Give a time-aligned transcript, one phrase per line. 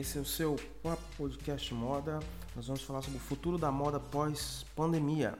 [0.00, 0.56] Esse é o seu
[1.18, 2.20] podcast moda.
[2.56, 5.34] Nós vamos falar sobre o futuro da moda pós pandemia.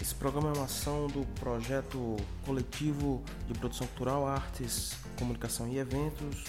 [0.00, 6.42] Esse programa é uma ação do projeto coletivo de produção cultural, artes, comunicação e eventos,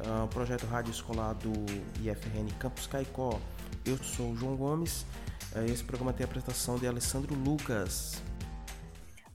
[0.00, 1.52] uh, projeto rádio escolar do
[2.00, 3.38] IFRN Campus Caicó.
[3.86, 5.06] Eu sou o João Gomes.
[5.54, 8.20] Uh, esse programa tem a apresentação de Alessandro Lucas.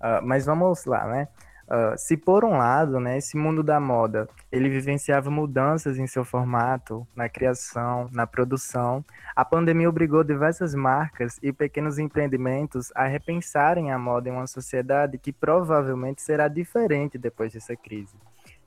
[0.01, 1.29] Uh, mas vamos lá, né?
[1.67, 6.23] Uh, se por um lado, né, esse mundo da moda, ele vivenciava mudanças em seu
[6.23, 9.03] formato, na criação, na produção,
[9.35, 15.17] a pandemia obrigou diversas marcas e pequenos empreendimentos a repensarem a moda em uma sociedade
[15.17, 18.15] que provavelmente será diferente depois dessa crise.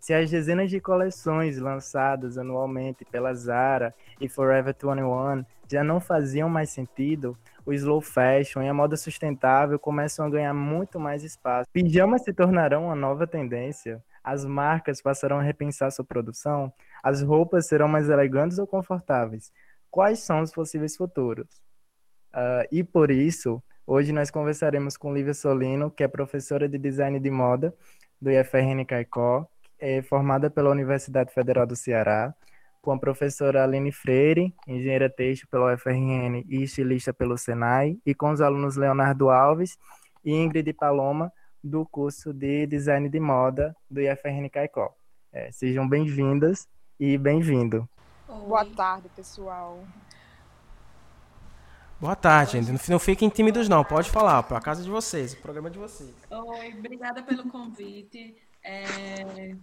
[0.00, 6.48] Se as dezenas de coleções lançadas anualmente pela Zara e Forever 21 já não faziam
[6.48, 11.68] mais sentido, o slow fashion e a moda sustentável começam a ganhar muito mais espaço.
[11.70, 16.72] Pijamas se tornarão uma nova tendência, as marcas passarão a repensar sua produção,
[17.02, 19.52] as roupas serão mais elegantes ou confortáveis.
[19.90, 21.60] Quais são os possíveis futuros?
[22.32, 27.20] Uh, e por isso, hoje nós conversaremos com Lívia Solino, que é professora de design
[27.20, 27.74] de moda
[28.20, 29.46] do IFRN Caicó,
[29.80, 32.34] é formada pela Universidade Federal do Ceará,
[32.82, 38.30] com a professora Aline Freire, engenheira têxtil pela UFRN e estilista pelo Senai, e com
[38.30, 39.78] os alunos Leonardo Alves
[40.24, 44.94] e Ingrid Paloma, do curso de Design de Moda do IFRN Caicó.
[45.32, 47.88] É, sejam bem-vindas e bem-vindo.
[48.26, 49.78] Boa tarde, pessoal.
[52.00, 52.90] Boa tarde, gente.
[52.90, 53.84] Não fiquem tímidos, não.
[53.84, 56.14] Pode falar, para a casa de vocês, o programa é de vocês.
[56.30, 58.34] Oi, obrigada pelo convite.
[58.62, 59.56] É,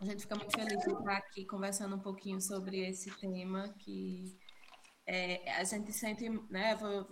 [0.00, 4.36] a gente fica muito feliz de estar aqui conversando um pouquinho sobre esse tema que
[5.06, 7.06] é, a gente sente, né, vou,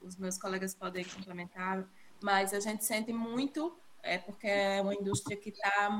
[0.00, 1.88] os meus colegas podem complementar,
[2.22, 5.90] mas a gente sente muito, é porque é uma indústria que está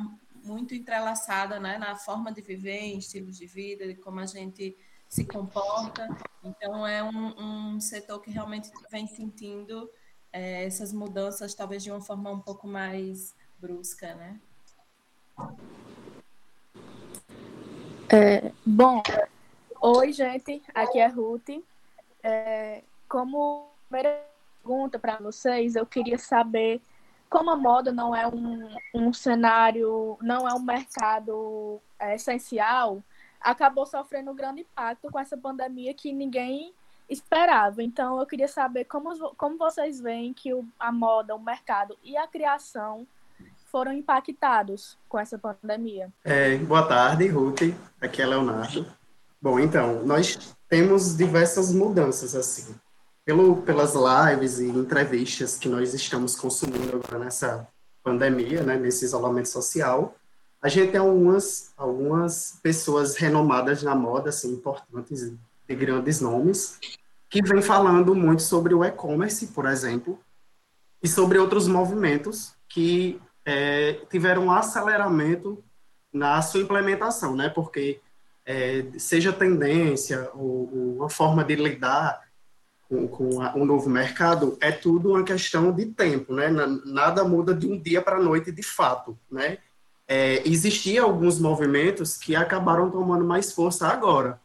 [0.43, 4.77] muito entrelaçada né, na forma de viver, em estilos de vida, de como a gente
[5.09, 6.09] se comporta.
[6.43, 9.91] Então, é um, um setor que realmente vem sentindo
[10.33, 14.41] é, essas mudanças, talvez de uma forma um pouco mais brusca, né?
[18.13, 19.03] É, bom,
[19.81, 20.63] oi, gente.
[20.75, 21.63] Aqui é Ruth.
[22.23, 24.25] É, como primeira
[24.63, 26.81] pergunta para vocês, eu queria saber
[27.29, 33.01] como a moda não é um, um cenário, não é um mercado é, essencial,
[33.41, 36.75] acabou sofrendo um grande impacto com essa pandemia que ninguém
[37.09, 37.83] esperava.
[37.83, 42.17] Então, eu queria saber como, como vocês veem que o, a moda, o mercado e
[42.17, 43.07] a criação
[43.71, 46.13] foram impactados com essa pandemia?
[46.25, 47.75] É, boa tarde, Ruth.
[48.01, 48.87] Aqui é Leonardo.
[49.41, 52.75] Bom, então, nós temos diversas mudanças, assim.
[53.25, 57.69] Pelo, pelas lives e entrevistas que nós estamos consumindo agora nessa
[58.03, 60.17] pandemia, né, nesse isolamento social,
[60.61, 65.33] a gente tem algumas, algumas pessoas renomadas na moda, assim, importantes,
[65.69, 66.79] de grandes nomes,
[67.29, 70.19] que vem falando muito sobre o e-commerce, por exemplo,
[71.03, 73.21] e sobre outros movimentos que
[73.51, 75.63] é, tiveram um aceleramento
[76.13, 77.49] na sua implementação, né?
[77.49, 78.01] Porque
[78.47, 82.21] é, seja tendência ou, ou, uma forma de lidar
[82.89, 86.49] com, com a, um novo mercado, é tudo uma questão de tempo, né?
[86.85, 89.59] Nada muda de um dia para a noite de fato, né?
[90.07, 94.41] É, existiam alguns movimentos que acabaram tomando mais força agora,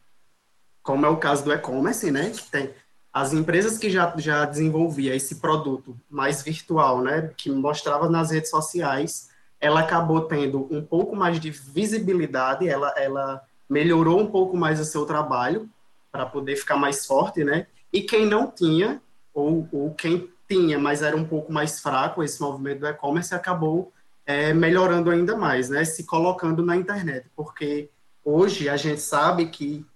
[0.82, 2.30] como é o caso do e-commerce, né?
[2.30, 2.74] Que tem
[3.16, 8.50] as empresas que já, já desenvolvia esse produto mais virtual, né, que mostrava nas redes
[8.50, 14.78] sociais, ela acabou tendo um pouco mais de visibilidade, ela, ela melhorou um pouco mais
[14.78, 15.66] o seu trabalho
[16.12, 17.68] para poder ficar mais forte, né?
[17.90, 19.00] E quem não tinha,
[19.32, 23.94] ou, ou quem tinha, mas era um pouco mais fraco, esse movimento do e-commerce acabou
[24.26, 25.86] é, melhorando ainda mais, né?
[25.86, 27.88] Se colocando na internet, porque
[28.22, 29.86] hoje a gente sabe que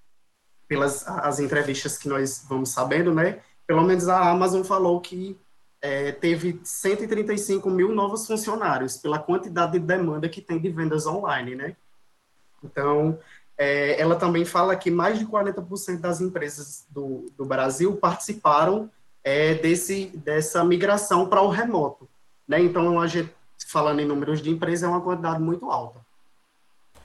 [0.71, 3.41] pelas as entrevistas que nós vamos sabendo, né?
[3.67, 5.37] Pelo menos a Amazon falou que
[5.83, 11.57] é, teve 135 mil novos funcionários pela quantidade de demanda que tem de vendas online,
[11.57, 11.77] né?
[12.63, 13.19] Então,
[13.59, 18.89] é, ela também fala que mais de 40% das empresas do, do Brasil participaram
[19.25, 22.09] é, desse, dessa migração para o remoto,
[22.47, 22.63] né?
[22.63, 23.35] Então, a gente,
[23.67, 25.99] falando em números de empresas, é uma quantidade muito alta.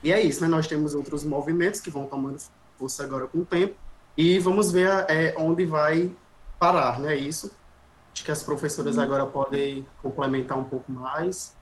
[0.04, 0.46] E é isso, né?
[0.46, 2.38] Nós temos outros movimentos que vão tomando
[2.78, 3.74] força agora com o tempo,
[4.16, 6.10] e vamos ver é, onde vai
[6.58, 7.14] parar, né?
[7.14, 7.50] Isso.
[8.12, 11.54] Acho que as professoras agora podem complementar um pouco mais.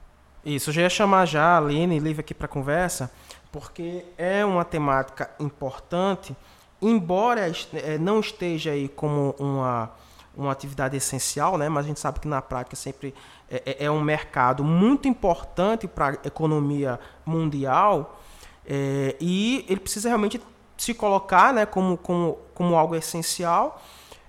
[0.45, 3.11] Isso, eu já ia chamar já a Aline e Lívia aqui para conversa,
[3.51, 6.35] porque é uma temática importante,
[6.81, 9.91] embora é, não esteja aí como uma,
[10.37, 11.67] uma atividade essencial, né?
[11.67, 13.13] mas a gente sabe que na prática sempre
[13.49, 18.21] é, é, é um mercado muito importante para a economia mundial
[18.67, 20.41] é, e ele precisa realmente
[20.77, 23.81] se colocar né, como, como, como algo essencial.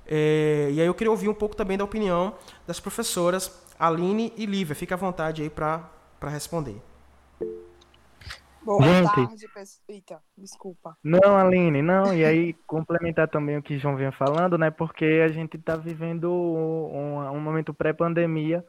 [0.07, 2.35] É, e aí eu queria ouvir um pouco também da opinião
[2.67, 4.75] das professoras Aline e Lívia.
[4.75, 5.91] Fique à vontade aí para
[6.23, 6.81] responder.
[8.63, 9.85] Boa Gente, tarde, pessoal.
[9.89, 10.97] Eita, desculpa.
[11.03, 12.13] Não, Aline, não.
[12.13, 14.73] E aí, complementar também o que João vinha falando, né?
[14.73, 18.65] Porque a gente está vivendo um, um momento pré-pandemia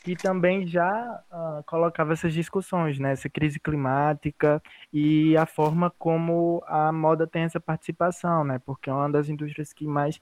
[0.00, 3.12] que também já uh, colocava essas discussões, né?
[3.12, 4.62] Essa crise climática
[4.92, 8.58] e a forma como a moda tem essa participação, né?
[8.58, 10.20] Porque é uma das indústrias que mais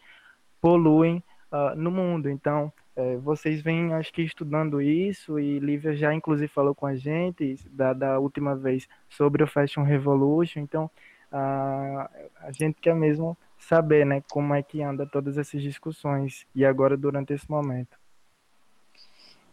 [0.60, 1.22] poluem
[1.52, 2.28] uh, no mundo.
[2.28, 6.96] Então, é, vocês vêm, acho que, estudando isso, e Lívia já, inclusive, falou com a
[6.96, 10.60] gente da, da última vez sobre o Fashion Revolution.
[10.60, 10.90] Então,
[11.30, 12.10] a,
[12.40, 16.96] a gente quer mesmo saber né, como é que anda todas essas discussões, e agora
[16.96, 17.96] durante esse momento.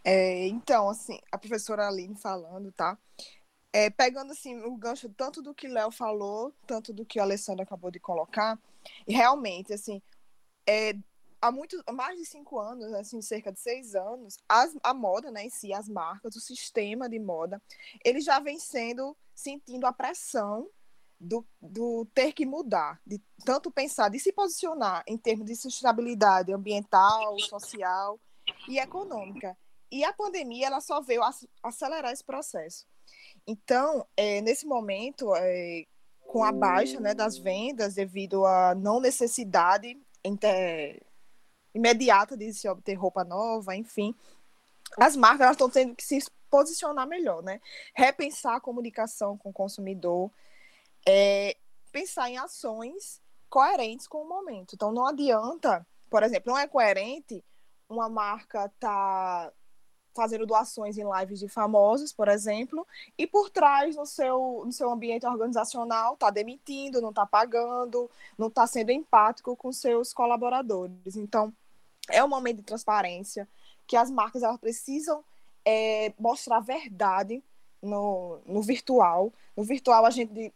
[0.08, 2.96] É, então, assim, a professora Aline falando, tá?
[3.74, 7.64] É, pegando assim o gancho tanto do que Léo falou, tanto do que a Alessandra
[7.64, 8.58] acabou de colocar,
[9.08, 10.00] e realmente, assim,
[10.68, 10.94] é,
[11.42, 15.46] há muito, mais de cinco anos, assim, cerca de seis anos, as, a moda, né,
[15.46, 17.60] em si, as marcas, o sistema de moda,
[18.04, 20.70] ele já vem sendo, sentindo a pressão
[21.20, 26.54] do, do ter que mudar, de tanto pensar, de se posicionar em termos de sustentabilidade
[26.54, 28.20] ambiental, social
[28.70, 29.58] e econômica.
[29.96, 31.22] E a pandemia, ela só veio
[31.64, 32.86] acelerar esse processo.
[33.48, 35.86] Então, é, nesse momento, é,
[36.28, 41.02] com a baixa né, das vendas devido à não necessidade inter,
[41.74, 44.14] imediata de se obter roupa nova, enfim.
[44.98, 46.20] As marcas estão tendo que se
[46.50, 47.62] posicionar melhor, né?
[47.94, 50.30] Repensar a comunicação com o consumidor,
[51.08, 51.56] é,
[51.90, 54.76] pensar em ações coerentes com o momento.
[54.76, 57.42] Então, não adianta, por exemplo, não é coerente
[57.88, 59.54] uma marca tá
[60.16, 64.90] fazendo doações em lives de famosos, por exemplo, e por trás no seu, no seu
[64.90, 71.16] ambiente organizacional tá demitindo, não tá pagando, não tá sendo empático com seus colaboradores.
[71.16, 71.54] Então,
[72.10, 73.48] é um momento de transparência,
[73.86, 75.24] que as marcas elas precisam
[75.66, 77.44] é, mostrar verdade
[77.82, 79.34] no, no virtual.
[79.56, 80.54] No virtual, a gente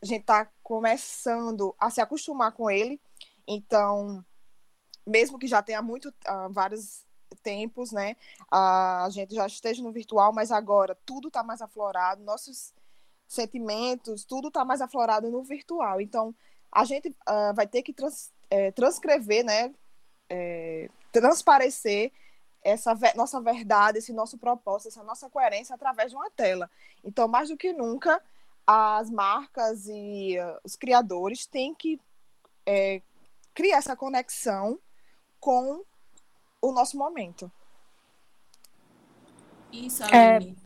[0.00, 3.00] a gente está começando a se acostumar com ele.
[3.46, 4.24] Então,
[5.06, 7.04] mesmo que já tenha muito uh, vários
[7.36, 8.16] tempos, né?
[8.50, 12.72] A gente já esteja no virtual, mas agora tudo está mais aflorado, nossos
[13.28, 16.00] sentimentos, tudo está mais aflorado no virtual.
[16.00, 16.34] Então,
[16.70, 19.74] a gente uh, vai ter que trans, é, transcrever, né?
[20.32, 22.10] é, transparecer
[22.64, 26.70] essa nossa verdade, esse nosso propósito, essa nossa coerência através de uma tela.
[27.04, 28.22] Então, mais do que nunca,
[28.66, 32.00] as marcas e uh, os criadores têm que
[32.64, 33.02] é,
[33.52, 34.78] criar essa conexão
[35.40, 35.84] com
[36.62, 37.50] o nosso momento.
[39.72, 40.56] Isso, Aline.
[40.58, 40.62] É...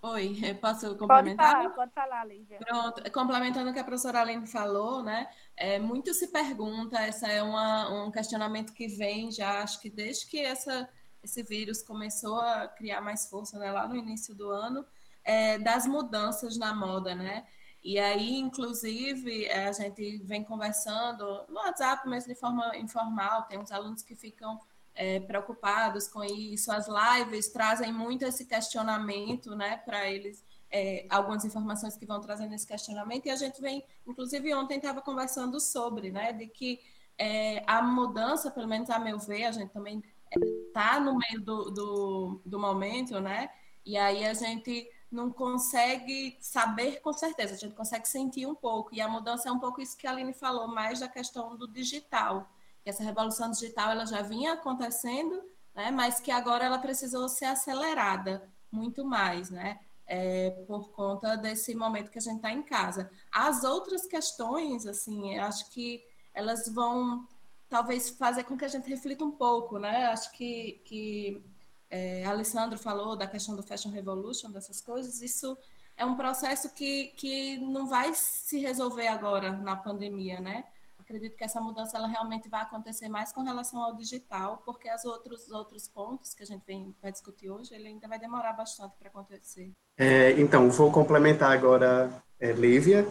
[0.00, 1.54] Oi, posso complementar?
[1.54, 2.58] Pode falar, pode falar, Lívia.
[2.60, 5.28] Pronto, complementando o que a professora Aline falou, né?
[5.56, 10.26] É, muito se pergunta, essa é uma, um questionamento que vem já, acho que desde
[10.26, 10.88] que essa,
[11.20, 14.86] esse vírus começou a criar mais força, né, lá no início do ano,
[15.24, 17.44] é, das mudanças na moda, né?
[17.82, 23.58] E aí, inclusive, é, a gente vem conversando no WhatsApp, mas de forma informal, tem
[23.58, 24.60] uns alunos que ficam
[24.98, 31.44] é, preocupados com isso, as lives trazem muito esse questionamento, né, para eles é, algumas
[31.44, 36.10] informações que vão trazendo esse questionamento, e a gente vem, inclusive ontem estava conversando sobre,
[36.10, 36.80] né, de que
[37.16, 40.02] é, a mudança, pelo menos a meu ver, a gente também
[40.66, 43.50] está é, no meio do, do, do, momento, né,
[43.86, 48.92] e aí a gente não consegue saber com certeza, a gente consegue sentir um pouco,
[48.92, 51.68] e a mudança é um pouco isso que a Aline falou, mais da questão do
[51.68, 52.50] digital,
[52.88, 55.42] essa revolução digital ela já vinha acontecendo,
[55.74, 61.74] né, mas que agora ela precisou ser acelerada muito mais, né, é, por conta desse
[61.74, 63.10] momento que a gente está em casa.
[63.30, 66.02] As outras questões, assim, eu acho que
[66.32, 67.26] elas vão
[67.68, 70.06] talvez fazer com que a gente reflita um pouco, né?
[70.06, 71.44] Acho que, que
[71.90, 75.56] é, Alessandro falou da questão do Fashion Revolution, dessas coisas, isso
[75.96, 80.64] é um processo que, que não vai se resolver agora na pandemia, né?
[81.08, 85.04] Acredito que essa mudança ela realmente vai acontecer mais com relação ao digital, porque os
[85.06, 88.94] outros, outros pontos que a gente vem, vai discutir hoje, ele ainda vai demorar bastante
[88.98, 89.72] para acontecer.
[89.96, 93.08] É, então, vou complementar agora, é, Lívia,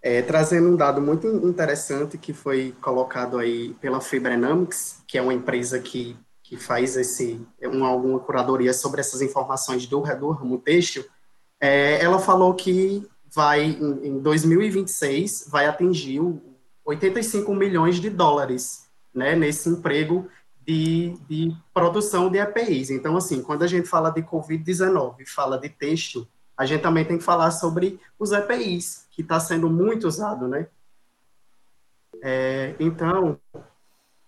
[0.00, 5.34] é, trazendo um dado muito interessante que foi colocado aí pela Fibrenamics, que é uma
[5.34, 11.04] empresa que, que faz esse, uma, alguma curadoria sobre essas informações do, do ramo têxtil,
[11.60, 16.20] é, ela falou que vai, em, em 2026, vai atingir
[16.90, 20.28] 85 milhões de dólares né, nesse emprego
[20.66, 22.90] de, de produção de EPIs.
[22.90, 27.18] Então, assim, quando a gente fala de Covid-19, fala de texto, a gente também tem
[27.18, 30.66] que falar sobre os EPIs, que está sendo muito usado, né?
[32.22, 33.40] É, então,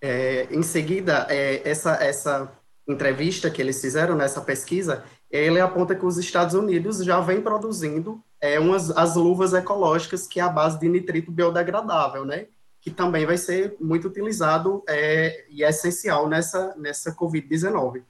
[0.00, 2.52] é, em seguida, é, essa, essa
[2.88, 8.22] entrevista que eles fizeram nessa pesquisa, ele aponta que os Estados Unidos já vem produzindo
[8.42, 12.48] é, umas, as luvas ecológicas que é a base de nitrito biodegradável, né?
[12.80, 18.02] Que também vai ser muito utilizado é, e é essencial nessa, nessa Covid-19.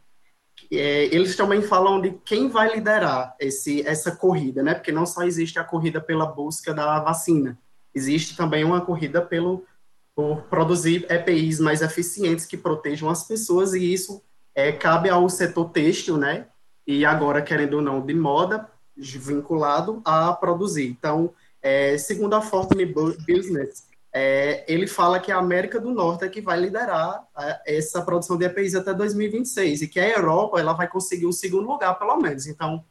[0.70, 4.72] É, eles também falam de quem vai liderar esse, essa corrida, né?
[4.72, 7.58] Porque não só existe a corrida pela busca da vacina,
[7.94, 9.66] existe também uma corrida pelo,
[10.14, 14.22] por produzir EPIs mais eficientes que protejam as pessoas, e isso
[14.54, 16.46] é, cabe ao setor têxtil, né?
[16.86, 18.71] E agora, querendo ou não, de moda,
[19.02, 20.86] vinculado a produzir.
[20.86, 26.28] Então, é, segundo a Fortune Business, é, ele fala que a América do Norte é
[26.28, 30.74] que vai liderar é, essa produção de EPIs até 2026 e que a Europa ela
[30.74, 32.46] vai conseguir um segundo lugar, pelo menos.
[32.46, 32.84] Então,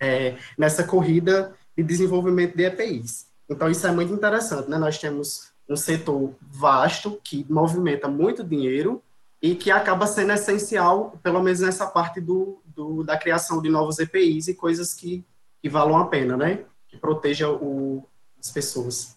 [0.00, 3.26] é, nessa corrida de desenvolvimento de EPIs.
[3.48, 4.78] Então, isso é muito interessante, né?
[4.78, 9.02] Nós temos um setor vasto que movimenta muito dinheiro
[9.46, 14.00] e que acaba sendo essencial, pelo menos nessa parte do, do da criação de novos
[14.00, 15.24] EPIs e coisas que,
[15.62, 16.64] que valam a pena, né?
[16.88, 18.04] Que protejam o,
[18.40, 19.16] as pessoas.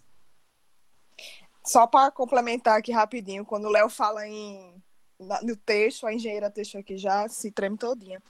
[1.66, 4.76] Só para complementar aqui rapidinho, quando o Léo fala em,
[5.42, 8.22] no texto, a engenheira texto aqui já se treme todinha.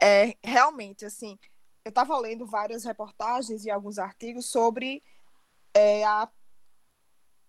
[0.00, 1.36] É, realmente, assim,
[1.84, 5.02] eu estava lendo várias reportagens e alguns artigos sobre
[5.74, 6.28] é, a,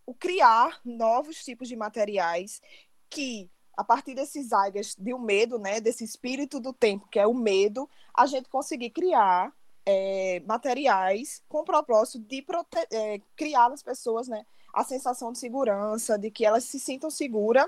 [0.03, 2.59] o criar novos tipos de materiais
[3.07, 7.25] que a partir desses águas de um medo, né, desse espírito do tempo, que é
[7.25, 9.51] o medo, a gente conseguir criar
[9.85, 12.45] é, materiais com o propósito de
[12.91, 17.67] é, criar nas pessoas né, a sensação de segurança, de que elas se sintam seguras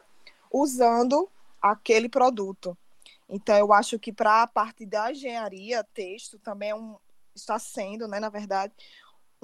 [0.52, 1.30] usando
[1.62, 2.78] aquele produto.
[3.28, 6.96] Então, eu acho que para a parte da engenharia, texto também é um,
[7.34, 8.74] está sendo, né, na verdade,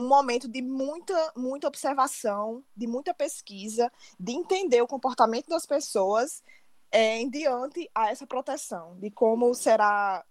[0.01, 6.43] um momento de muita, muita observação, de muita pesquisa, de entender o comportamento das pessoas
[6.91, 10.25] é, em diante a essa proteção, de como será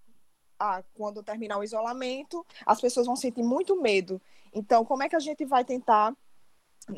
[0.59, 4.21] ah, quando terminar o isolamento, as pessoas vão sentir muito medo.
[4.53, 6.15] Então, como é que a gente vai tentar,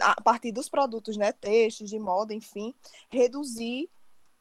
[0.01, 2.75] a partir dos produtos, né, textos, de moda, enfim,
[3.09, 3.89] reduzir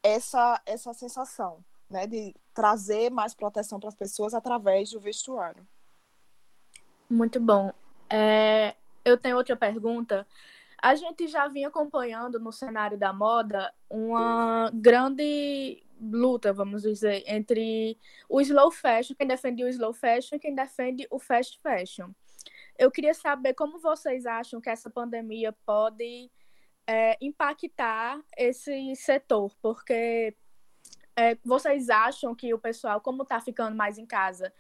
[0.02, 5.68] essa, essa sensação, né, de trazer mais proteção para as pessoas através do vestuário.
[7.10, 7.72] Muito bom.
[8.12, 8.75] É,
[9.06, 10.27] eu tenho outra pergunta.
[10.82, 17.98] A gente já vinha acompanhando no cenário da moda uma grande luta, vamos dizer, entre
[18.27, 22.10] o slow fashion, quem defende o slow fashion e quem defende o fast fashion.
[22.77, 26.32] Eu queria saber como vocês acham que essa pandemia pode
[26.88, 30.36] é, impactar esse setor, porque
[31.15, 34.51] é, vocês acham que o pessoal, como está ficando mais em casa,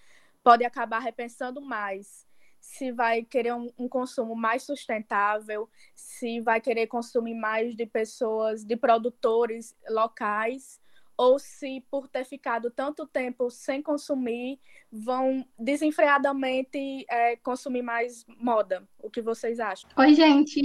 [0.43, 2.27] pode acabar repensando mais
[2.61, 8.63] se vai querer um, um, consumo mais sustentável, se vai querer consumir mais de pessoas,
[8.63, 10.79] de produtores locais,
[11.17, 14.59] ou se por ter ficado tanto tempo sem consumir,
[14.91, 18.87] vão desenfreadamente é, consumir mais moda.
[18.99, 19.89] O que vocês acham?
[19.97, 20.61] Oi, gente.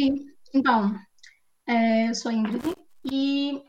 [0.54, 0.94] Então,
[1.66, 2.74] é, eu sou Ingrid
[3.04, 3.62] e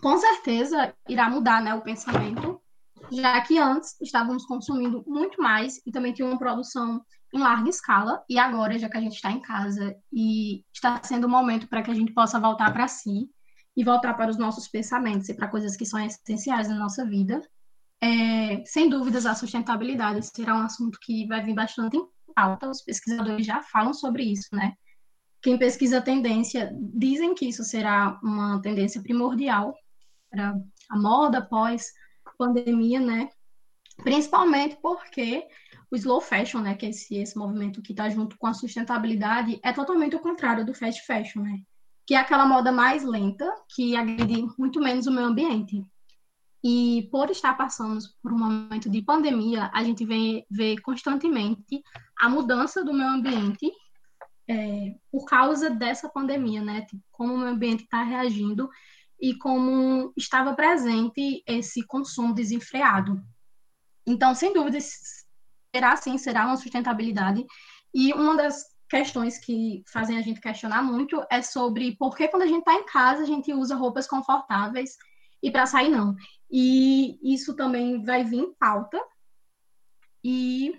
[0.00, 2.60] com certeza irá mudar né, o pensamento
[3.12, 7.02] já que antes estávamos consumindo muito mais e também tinha uma produção
[7.32, 11.26] em larga escala, e agora, já que a gente está em casa e está sendo
[11.26, 13.28] o momento para que a gente possa voltar para si
[13.76, 17.40] e voltar para os nossos pensamentos e para coisas que são essenciais na nossa vida,
[18.02, 22.82] é, sem dúvidas a sustentabilidade será um assunto que vai vir bastante em pauta, os
[22.82, 24.74] pesquisadores já falam sobre isso, né?
[25.42, 29.74] Quem pesquisa tendência dizem que isso será uma tendência primordial
[30.30, 30.54] para
[30.90, 31.86] a moda pós
[32.40, 33.28] pandemia, né?
[34.02, 35.46] Principalmente porque
[35.90, 39.60] o slow fashion, né, que é esse, esse movimento que está junto com a sustentabilidade,
[39.62, 41.60] é totalmente o contrário do fast fashion, né?
[42.06, 45.84] Que é aquela moda mais lenta, que agride muito menos o meio ambiente.
[46.64, 51.82] E por estar passando por um momento de pandemia, a gente vê, vê constantemente
[52.18, 53.70] a mudança do meio ambiente
[54.48, 56.82] é, por causa dessa pandemia, né?
[56.82, 58.68] Tipo, como o meio ambiente está reagindo
[59.20, 63.22] e como estava presente esse consumo desenfreado.
[64.06, 64.78] Então, sem dúvida,
[65.74, 67.44] será sim, será uma sustentabilidade.
[67.92, 72.42] E uma das questões que fazem a gente questionar muito é sobre por que quando
[72.42, 74.96] a gente está em casa a gente usa roupas confortáveis
[75.42, 76.14] e para sair não.
[76.50, 79.00] E isso também vai vir em pauta.
[80.24, 80.74] E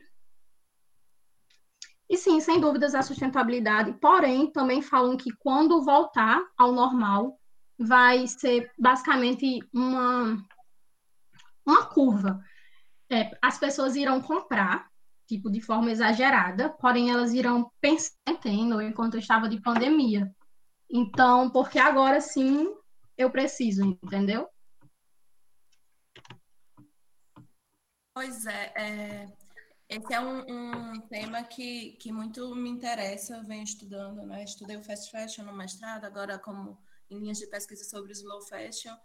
[2.10, 7.40] e sim, sem dúvidas a sustentabilidade, porém também falam que quando voltar ao normal,
[7.82, 10.38] vai ser basicamente uma,
[11.66, 12.44] uma curva.
[13.10, 14.90] É, as pessoas irão comprar,
[15.28, 20.34] tipo, de forma exagerada, porém elas irão pensando enquanto estava de pandemia.
[20.90, 22.74] Então, porque agora sim
[23.18, 24.48] eu preciso, entendeu?
[28.14, 29.42] Pois é, é
[29.92, 34.42] esse é um, um, tema que, que muito me interessa, eu venho estudando, né?
[34.42, 36.78] Estudei o fast fashion no mestrado, agora como
[37.12, 38.96] em linhas de pesquisa sobre slow fashion,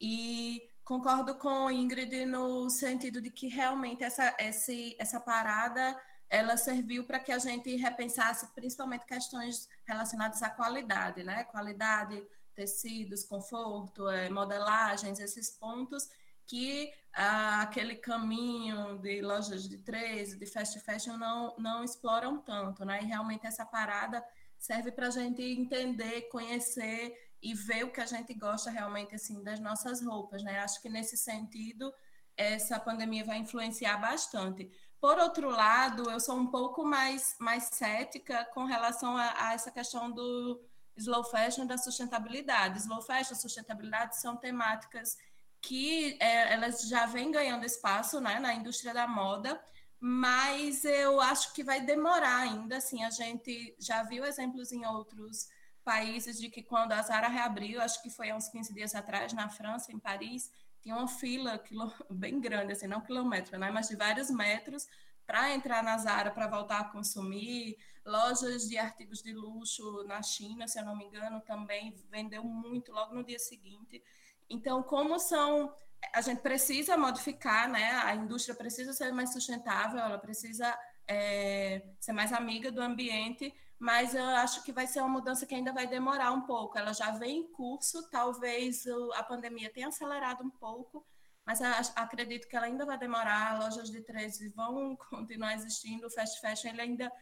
[0.00, 7.04] e concordo com Ingrid no sentido de que realmente essa, essa, essa parada ela serviu
[7.04, 11.44] para que a gente repensasse principalmente questões relacionadas à qualidade, né?
[11.44, 12.22] Qualidade,
[12.54, 16.08] tecidos, conforto, eh, modelagens, esses pontos
[16.46, 22.84] que ah, aquele caminho de lojas de 13, de fast fashion, não, não exploram tanto,
[22.84, 23.02] né?
[23.02, 24.24] E realmente essa parada
[24.58, 29.42] serve para a gente entender, conhecer e ver o que a gente gosta realmente assim
[29.42, 30.60] das nossas roupas, né?
[30.60, 31.92] Acho que nesse sentido
[32.36, 34.70] essa pandemia vai influenciar bastante.
[35.00, 39.70] Por outro lado, eu sou um pouco mais mais cética com relação a, a essa
[39.70, 40.60] questão do
[40.96, 42.78] slow fashion da sustentabilidade.
[42.78, 45.16] Slow fashion, sustentabilidade são temáticas
[45.60, 49.60] que é, elas já vêm ganhando espaço né, na indústria da moda,
[49.98, 52.76] mas eu acho que vai demorar ainda.
[52.76, 55.48] Assim, a gente já viu exemplos em outros
[55.86, 59.32] países de que quando a Zara reabriu, acho que foi há uns 15 dias atrás,
[59.32, 60.50] na França, em Paris,
[60.82, 61.62] tinha uma fila
[62.10, 64.88] bem grande, assim, não quilômetro, né, mas de vários metros
[65.24, 67.78] para entrar na Zara para voltar a consumir.
[68.04, 72.92] Lojas de artigos de luxo na China, se eu não me engano, também vendeu muito
[72.92, 74.02] logo no dia seguinte.
[74.48, 75.74] Então, como são.
[76.14, 77.90] A gente precisa modificar, né?
[78.04, 80.78] A indústria precisa ser mais sustentável, ela precisa
[81.08, 85.54] é, ser mais amiga do ambiente, mas eu acho que vai ser uma mudança que
[85.54, 86.78] ainda vai demorar um pouco.
[86.78, 91.06] Ela já vem em curso, talvez a pandemia tenha acelerado um pouco,
[91.44, 91.60] mas
[91.94, 93.58] acredito que ela ainda vai demorar.
[93.58, 97.12] Lojas de 13 vão continuar existindo, o fast fashion ele ainda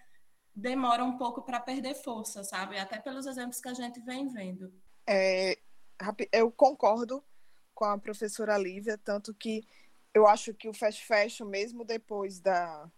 [0.54, 2.78] demora um pouco para perder força, sabe?
[2.78, 4.72] Até pelos exemplos que a gente vem vendo.
[5.06, 5.58] É,
[6.32, 7.22] eu concordo
[7.74, 9.66] com a professora Lívia, tanto que
[10.14, 12.88] eu acho que o fast fashion, mesmo depois da,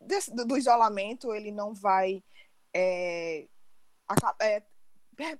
[0.00, 2.22] desse, do isolamento, ele não vai
[2.72, 3.46] é,
[4.40, 4.62] é,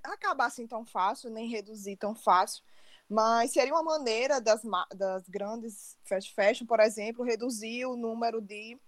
[0.03, 2.63] acabar assim tão fácil, nem reduzir tão fácil.
[3.07, 4.61] Mas seria uma maneira das,
[4.95, 8.79] das grandes fast fashion, por exemplo, reduzir o número de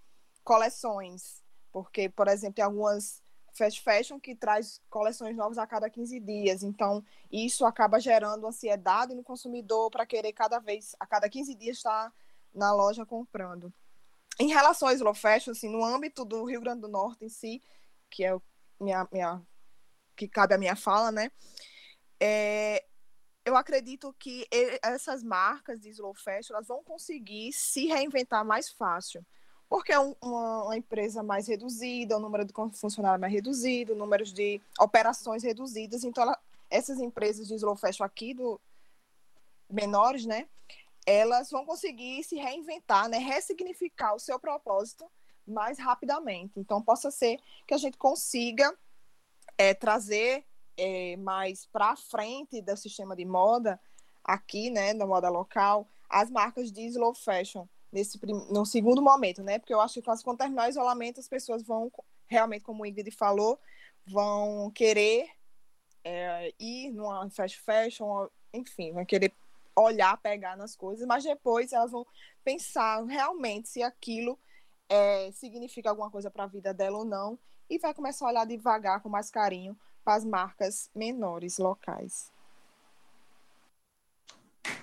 [0.44, 1.42] coleções.
[1.72, 3.22] Porque, por exemplo, tem algumas
[3.54, 6.62] fast fashion que traz coleções novas a cada 15 dias.
[6.62, 11.78] Então, isso acaba gerando ansiedade no consumidor para querer cada vez, a cada 15 dias,
[11.78, 12.14] estar
[12.54, 13.74] na loja comprando.
[14.40, 17.62] Em relação ao slow fashion, assim, no âmbito do Rio Grande do Norte em si,
[18.10, 18.36] que é
[18.80, 19.42] minha, minha,
[20.16, 21.32] que cabe a minha fala, né?
[22.20, 22.84] É,
[23.46, 24.48] eu acredito que
[24.84, 29.26] essas marcas de slow fashion elas vão conseguir se reinventar mais fácil
[29.72, 34.34] porque é um, uma, uma, empresa mais reduzida, o número de funcionários mais reduzido, números
[34.34, 36.04] de operações reduzidas.
[36.04, 36.38] Então, ela,
[36.70, 38.60] essas empresas de slow fashion aqui, do,
[39.70, 40.46] menores, né,
[41.06, 45.10] elas vão conseguir se reinventar, né, ressignificar o seu propósito
[45.48, 46.60] mais rapidamente.
[46.60, 48.74] Então, possa ser que a gente consiga
[49.58, 50.46] é, trazer
[50.78, 53.80] é, mais para frente do sistema de moda
[54.24, 59.60] aqui, né, da moda local, as marcas de slow fashion nesse no segundo momento, né?
[59.60, 61.92] Porque eu acho que quando terminar o isolamento, as pessoas vão
[62.28, 63.60] realmente, como o Ingrid falou,
[64.08, 65.30] vão querer
[66.04, 69.34] é, ir numa fast fashion, enfim, vão querer
[69.76, 72.06] olhar, pegar nas coisas, mas depois elas vão
[72.44, 74.38] pensar realmente se aquilo
[74.90, 78.46] é, significa alguma coisa para a vida dela ou não, e vai começar a olhar
[78.46, 82.32] devagar, com mais carinho, para as marcas menores locais.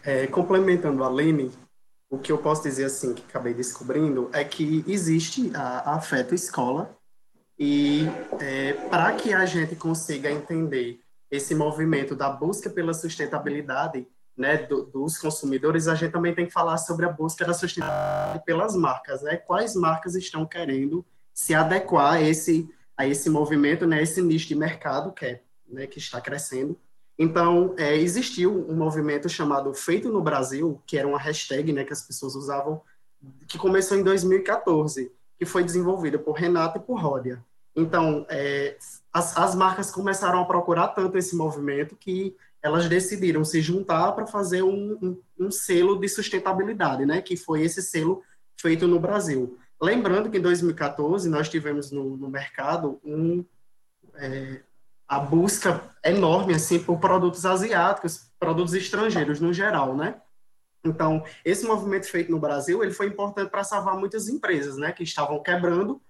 [0.03, 1.53] É, complementando a Lene,
[2.09, 6.97] o que eu posso dizer assim que acabei descobrindo é que existe a, afeto escola
[7.59, 8.05] e
[8.41, 14.85] é, para que a gente consiga entender esse movimento da busca pela sustentabilidade né, do,
[14.85, 19.23] dos consumidores, a gente também tem que falar sobre a busca da sustentabilidade pelas marcas,
[19.23, 19.37] né?
[19.37, 24.57] Quais marcas estão querendo se adequar a esse a esse movimento, né, esse nicho de
[24.57, 26.77] mercado que é, né, que está crescendo
[27.19, 31.93] então, é, existiu um movimento chamado Feito no Brasil, que era uma hashtag né, que
[31.93, 32.81] as pessoas usavam,
[33.49, 37.45] que começou em 2014, que foi desenvolvida por Renata e por Ródia.
[37.75, 38.77] Então, é,
[39.13, 44.27] as, as marcas começaram a procurar tanto esse movimento que elas decidiram se juntar para
[44.27, 48.23] fazer um, um, um, selo de sustentabilidade, né, que foi esse selo
[48.61, 49.59] feito no Brasil.
[49.81, 53.45] Lembrando que em 2014 nós tivemos no, no mercado um,
[54.17, 54.61] é,
[55.07, 60.21] a busca enorme assim por produtos asiáticos, produtos estrangeiros no geral, né?
[60.85, 65.03] Então, esse movimento feito no Brasil, ele foi importante para salvar muitas empresas, né, que
[65.03, 66.01] estavam quebrando,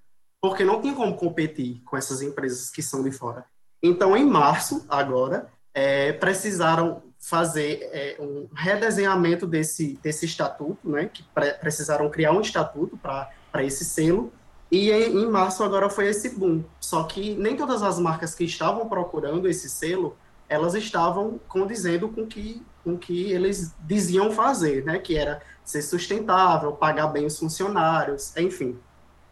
[0.41, 3.45] porque não tinha como competir com essas empresas que são de fora.
[3.83, 11.23] Então, em março, agora, é, precisaram fazer é, um redesenhamento desse, desse estatuto, né, que
[11.23, 14.33] pre precisaram criar um estatuto para esse selo,
[14.71, 16.63] e em, em, março agora foi esse boom.
[16.79, 20.17] Só que nem todas as marcas que estavam procurando esse selo,
[20.49, 26.73] elas estavam condizendo com que, com que eles diziam fazer, né, que era ser sustentável,
[26.73, 28.79] pagar bem os funcionários, enfim.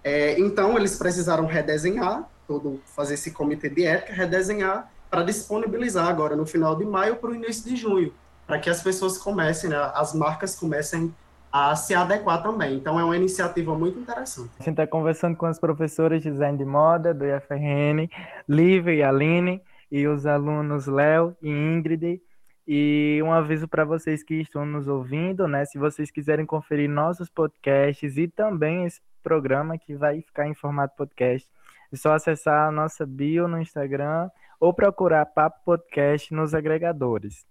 [0.03, 6.37] É, então, eles precisaram redesenhar, todo, fazer esse comitê de ética, redesenhar para disponibilizar agora
[6.37, 8.13] no final de maio para o início de junho,
[8.47, 11.15] para que as pessoas comecem, né, as marcas comecem
[11.53, 12.75] a se adequar também.
[12.75, 14.51] Então é uma iniciativa muito interessante.
[14.59, 18.11] A gente está conversando com as professoras de design de moda do IFRN,
[18.49, 22.21] Lívia e Aline, e os alunos Léo e Ingrid.
[22.69, 25.65] E um aviso para vocês que estão nos ouvindo, né?
[25.65, 30.97] Se vocês quiserem conferir nossos podcasts e também esse programa que vai ficar em formato
[30.97, 31.49] podcast,
[31.93, 34.29] é só acessar a nossa bio no Instagram
[34.61, 37.47] ou procurar Papo Podcast nos agregadores.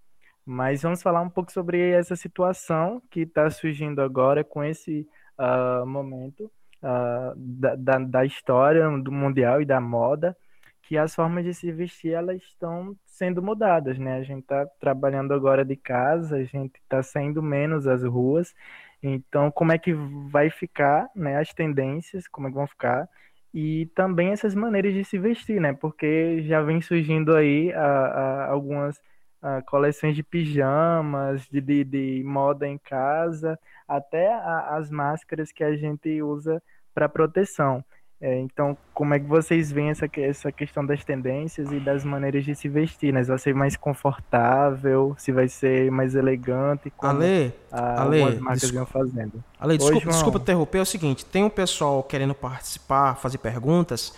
[0.46, 5.08] Mas vamos falar um pouco sobre essa situação que está surgindo agora com esse
[5.40, 6.52] uh, momento
[6.84, 10.38] uh, da, da, da, história do mundial e da moda,
[10.84, 14.18] que as formas de se vestir elas estão sendo mudadas, né?
[14.18, 18.54] A gente está trabalhando agora de casa, a gente está saindo menos às ruas,
[19.02, 19.94] então como é que
[20.30, 21.38] vai ficar, né?
[21.38, 23.10] As tendências, como é que vão ficar?
[23.56, 25.72] E também essas maneiras de se vestir, né?
[25.72, 29.00] Porque já vem surgindo aí a, a, algumas
[29.42, 35.74] a, coleções de pijamas, de, de, de, moda em casa, até as máscaras que a
[35.74, 36.62] gente usa
[36.94, 37.82] para proteção.
[38.22, 42.46] É, então, como é que vocês veem essa, essa questão das tendências e das maneiras
[42.46, 43.22] de se vestir, né?
[43.24, 48.40] Se vai ser mais confortável, se vai ser mais elegante, como Ale, a, Ale, algumas
[48.40, 49.44] marcas vão fazendo.
[49.60, 54.14] Ale, desculpa, desculpa interromper, é o seguinte, tem um pessoal querendo participar, fazer perguntas,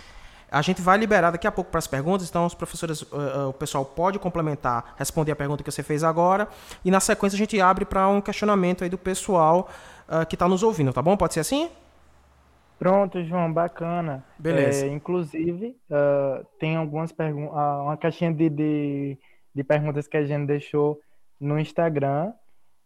[0.49, 3.49] a gente vai liberar daqui a pouco para as perguntas, então os professores, uh, uh,
[3.49, 6.47] o pessoal pode complementar, responder a pergunta que você fez agora,
[6.85, 9.69] e na sequência a gente abre para um questionamento aí do pessoal
[10.07, 11.17] uh, que está nos ouvindo, tá bom?
[11.17, 11.69] Pode ser assim?
[12.77, 14.23] Pronto, João, bacana.
[14.37, 14.85] Beleza.
[14.85, 19.17] É, inclusive, uh, tem algumas perguntas, uh, uma caixinha de, de,
[19.53, 20.99] de, perguntas que a gente deixou
[21.39, 22.33] no Instagram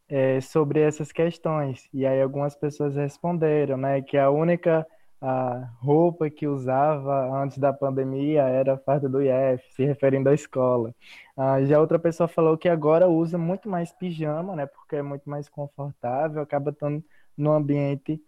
[0.08, 1.90] é, sobre essas questões.
[1.94, 4.86] E aí algumas pessoas responderam, né, que a única
[5.22, 10.34] a roupa que usava antes da pandemia era a farda do IF, se referindo à
[10.34, 10.96] escola.
[11.38, 15.30] Uh, já outra pessoa falou que agora usa muito mais pijama, né, porque é muito
[15.30, 17.04] mais confortável, acaba estando
[17.38, 18.20] no ambiente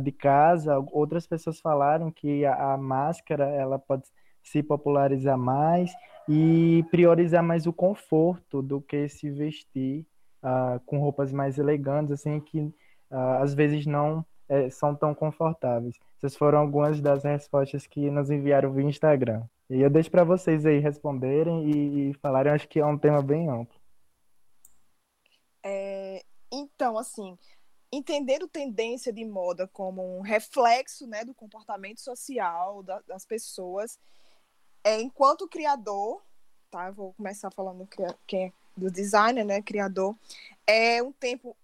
[0.00, 4.04] de casa, outras pessoas falaram que a, a, máscara ela pode
[4.42, 5.92] se popularizar mais
[6.28, 10.06] e priorizar mais o conforto do que se vestir
[10.42, 15.98] uh, com roupas mais elegantes, assim, que uh, às vezes não é, são tão confortáveis.
[16.18, 19.42] Essas foram algumas das respostas que nos enviaram via Instagram.
[19.70, 23.22] E eu deixo para vocês aí responderem e, e falarem, acho que é um tema
[23.22, 23.80] bem amplo.
[25.64, 27.38] É, então, assim,
[27.92, 33.98] entendendo tendência de moda como um reflexo né, do comportamento social da, das pessoas,
[34.82, 36.22] é, enquanto criador,
[36.70, 36.90] tá?
[36.90, 37.86] Vou começar falando
[38.26, 40.16] quem é do designer, né, criador,
[40.66, 41.54] é um tempo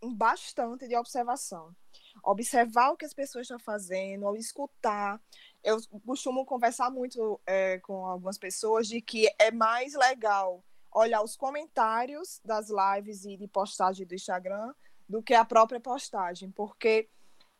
[0.00, 1.74] bastante de observação.
[2.22, 5.20] Observar o que as pessoas estão fazendo, ou escutar.
[5.62, 10.62] Eu costumo conversar muito é, com algumas pessoas de que é mais legal
[10.94, 14.72] olhar os comentários das lives e de postagem do Instagram
[15.08, 17.08] do que a própria postagem, porque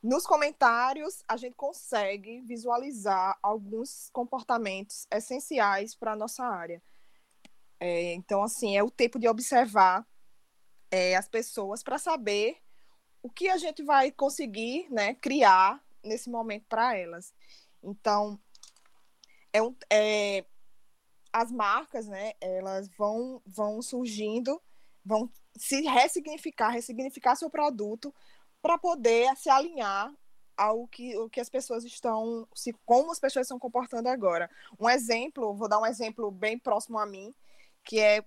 [0.03, 6.83] nos comentários a gente consegue visualizar alguns comportamentos essenciais para a nossa área.
[7.79, 10.07] É, então, assim, é o tempo de observar
[10.91, 12.57] é, as pessoas para saber
[13.23, 17.35] o que a gente vai conseguir né, criar nesse momento para elas.
[17.83, 18.39] Então,
[19.53, 20.45] é, um, é,
[21.33, 24.63] as marcas, né, elas vão, vão surgindo,
[25.05, 25.29] vão
[25.59, 28.15] se ressignificar, ressignificar seu produto
[28.63, 30.13] para poder se alinhar
[30.57, 34.51] ao que, o que as pessoas estão, se como as pessoas estão comportando agora.
[34.81, 37.35] Um exemplo, vou dar um exemplo bem próximo a mim,
[37.85, 38.25] que é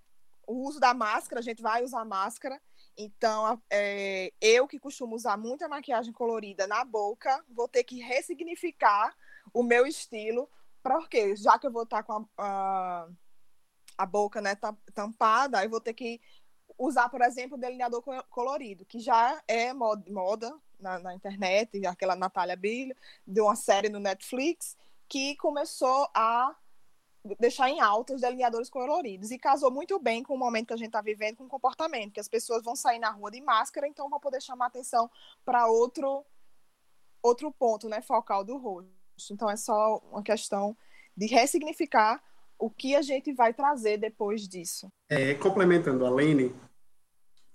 [0.47, 1.39] o uso da máscara.
[1.39, 2.61] A gente vai usar máscara.
[2.95, 9.15] Então, é, eu que costumo usar muita maquiagem colorida na boca, vou ter que ressignificar
[9.53, 10.49] o meu estilo,
[10.83, 13.07] porque já que eu vou estar com a, a,
[13.97, 14.55] a boca né,
[14.93, 16.21] tampada, eu vou ter que
[16.79, 22.55] usar, por exemplo, o delineador colorido, que já é moda na, na internet, aquela Natália
[22.55, 22.95] Bill,
[23.27, 26.55] de uma série no Netflix, que começou a
[27.37, 29.29] deixar em alta os delineadores coloridos.
[29.29, 32.13] E casou muito bem com o momento que a gente está vivendo, com o comportamento,
[32.13, 35.11] que as pessoas vão sair na rua de máscara, então vão poder chamar atenção
[35.43, 36.25] para outro,
[37.21, 38.89] outro ponto né, focal do rosto.
[39.31, 40.77] Então é só uma questão
[41.15, 42.23] de ressignificar
[42.57, 44.91] o que a gente vai trazer depois disso.
[45.09, 46.53] É, complementando a Lene,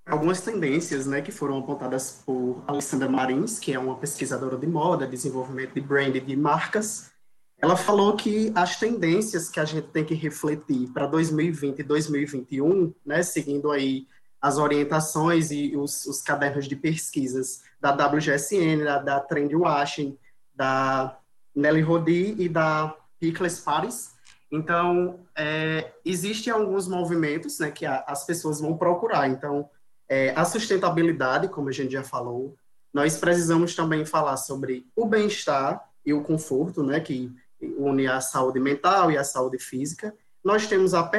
[0.06, 5.06] algumas tendências né, que foram apontadas por Alessandra Marins, que é uma pesquisadora de moda,
[5.06, 7.10] desenvolvimento de brand de marcas,
[7.58, 12.94] ela falou que as tendências que a gente tem que refletir para 2020 e 2021,
[13.06, 14.06] né, seguindo aí
[14.40, 20.18] as orientações e os, os cadernos de pesquisas da WGSN, da, da Trendwashing,
[20.54, 21.18] da
[21.54, 24.12] Nelly Rodi e da Picles Paris.
[24.52, 29.28] Então, é, existem alguns movimentos né, que a, as pessoas vão procurar.
[29.28, 29.70] Então,
[30.08, 32.56] é, a sustentabilidade, como a gente já falou,
[32.92, 38.60] nós precisamos também falar sobre o bem-estar e o conforto, né, que une a saúde
[38.60, 40.14] mental e a saúde física.
[40.44, 41.10] Nós temos a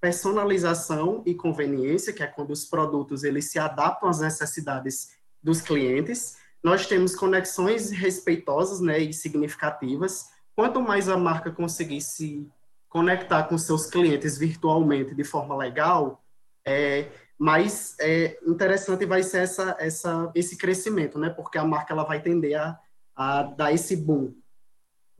[0.00, 6.36] personalização e conveniência, que é quando os produtos eles se adaptam às necessidades dos clientes.
[6.62, 10.26] Nós temos conexões respeitosas né, e significativas.
[10.54, 12.46] Quanto mais a marca conseguir se
[12.88, 16.22] conectar com seus clientes virtualmente de forma legal,
[16.66, 17.08] é,
[17.40, 21.30] mais é, interessante vai ser essa, essa, esse crescimento, né?
[21.30, 22.78] Porque a marca ela vai tender a,
[23.16, 24.34] a dar esse boom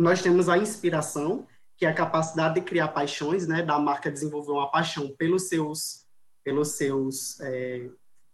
[0.01, 3.63] nós temos a inspiração, que é a capacidade de criar paixões, né?
[3.63, 6.07] Da marca desenvolver uma paixão pelos seus,
[6.43, 7.91] pelos seus é,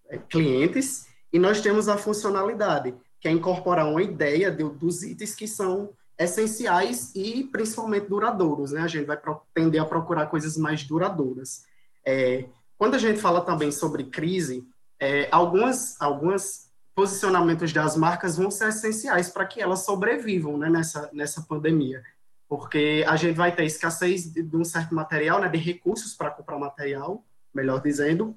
[0.09, 1.09] é, clientes.
[1.33, 5.91] E nós temos a funcionalidade, que é incorporar uma ideia de, dos itens que são
[6.17, 8.83] essenciais e principalmente duradouros, né?
[8.83, 9.19] A gente vai
[9.53, 11.65] tender a procurar coisas mais duradouras.
[12.07, 12.45] É,
[12.79, 14.67] quando a gente fala também sobre crise,
[14.99, 21.11] é, algumas, algumas posicionamentos das marcas vão ser essenciais para que elas sobrevivam né, nessa,
[21.13, 22.03] nessa pandemia.
[22.49, 26.31] Porque a gente vai ter escassez de, de um certo material, né, de recursos para
[26.31, 28.37] comprar material, melhor dizendo,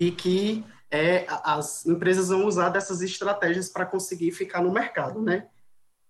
[0.00, 5.48] e que é, as empresas vão usar dessas estratégias para conseguir ficar no mercado, né?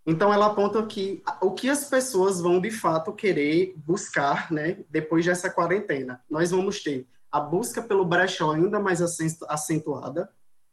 [0.06, 5.26] Então, ela aponta que o que as pessoas vão, de fato, querer buscar, né, depois
[5.26, 6.22] dessa quarentena.
[6.30, 9.00] Nós vamos ter a busca pelo brechó ainda mais
[9.48, 10.30] acentuada,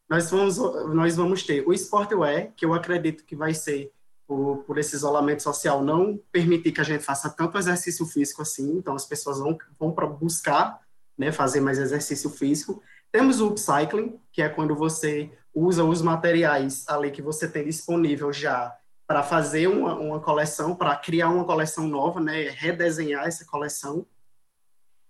[0.10, 0.58] nós vamos,
[0.94, 3.92] nós vamos ter o sportwear, que eu acredito que vai ser,
[4.28, 8.78] por, por esse isolamento social, não permitir que a gente faça tanto exercício físico assim,
[8.78, 10.80] então as pessoas vão, vão para buscar
[11.18, 12.82] né, fazer mais exercício físico.
[13.12, 18.32] Temos o upcycling, que é quando você usa os materiais ali que você tem disponível
[18.34, 18.76] já
[19.08, 24.06] para fazer uma, uma coleção, para criar uma coleção nova, né, redesenhar essa coleção.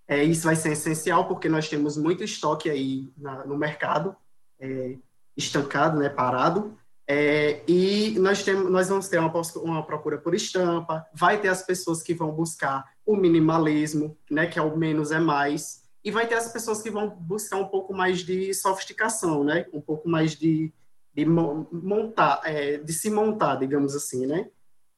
[0.07, 4.15] É, isso vai ser essencial porque nós temos muito estoque aí na, no mercado
[4.59, 4.97] é,
[5.35, 6.77] estancado, né, parado.
[7.07, 11.61] É, e nós, temos, nós vamos ter uma, uma, procura por estampa, vai ter as
[11.61, 16.27] pessoas que vão buscar o minimalismo, né, que é o menos é mais, e vai
[16.27, 20.35] ter as pessoas que vão buscar um pouco mais de sofisticação, né, um pouco mais
[20.35, 20.73] de,
[21.13, 24.49] de montar, é, de se montar, digamos assim, né,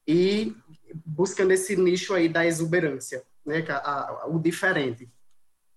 [0.07, 0.55] e
[1.05, 5.09] buscando esse nicho aí da exuberância, né, a, a, o diferente.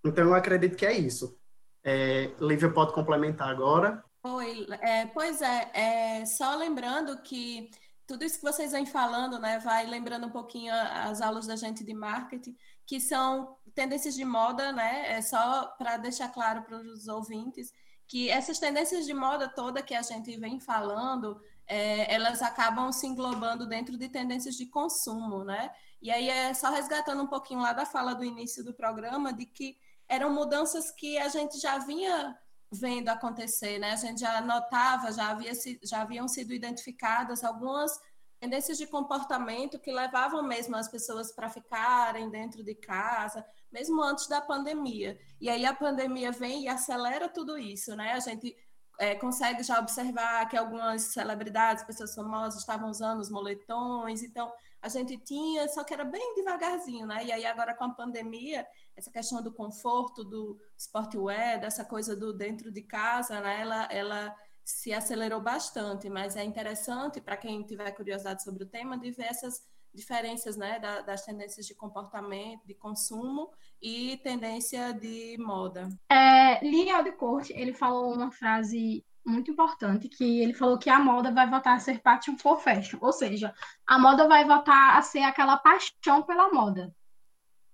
[0.05, 1.39] Então, eu acredito que é isso.
[1.85, 4.05] É, Lívia pode complementar agora.
[4.23, 7.71] Oi, é, pois é, é, só lembrando que
[8.07, 11.85] tudo isso que vocês vêm falando, né, vai lembrando um pouquinho as aulas da gente
[11.85, 17.07] de marketing, que são tendências de moda, né, é só para deixar claro para os
[17.07, 17.73] ouvintes
[18.11, 23.07] que essas tendências de moda toda que a gente vem falando, é, elas acabam se
[23.07, 25.71] englobando dentro de tendências de consumo, né?
[26.01, 29.45] E aí é só resgatando um pouquinho lá da fala do início do programa de
[29.47, 29.77] que
[30.09, 32.39] eram mudanças que a gente já vinha
[32.73, 33.93] vendo acontecer, né?
[33.93, 38.01] A gente já notava, já, havia, já haviam sido identificadas algumas
[38.39, 44.27] tendências de comportamento que levavam mesmo as pessoas para ficarem dentro de casa, mesmo antes
[44.29, 45.19] da pandemia.
[45.39, 48.13] E aí a pandemia vem e acelera tudo isso, né?
[48.13, 48.57] A gente
[48.99, 54.51] é, consegue já observar que algumas celebridades, pessoas famosas, estavam usando os moletões, então
[54.83, 57.25] a gente tinha, só que era bem devagarzinho, né?
[57.25, 58.67] E aí agora com a pandemia,
[58.97, 63.61] essa questão do conforto, do sportwear, dessa coisa do dentro de casa, né?
[63.61, 68.99] Ela, ela se acelerou bastante, mas é interessante para quem tiver curiosidade sobre o tema
[68.99, 69.63] de ver essas
[69.93, 73.51] diferenças, né, da, das tendências de comportamento, de consumo
[73.83, 75.89] e tendência de moda.
[76.09, 81.31] É, Lee Aldecourt, ele falou uma frase muito importante, que ele falou que a moda
[81.31, 83.55] vai voltar a ser passion for fashion, ou seja,
[83.87, 86.95] a moda vai voltar a ser aquela paixão pela moda.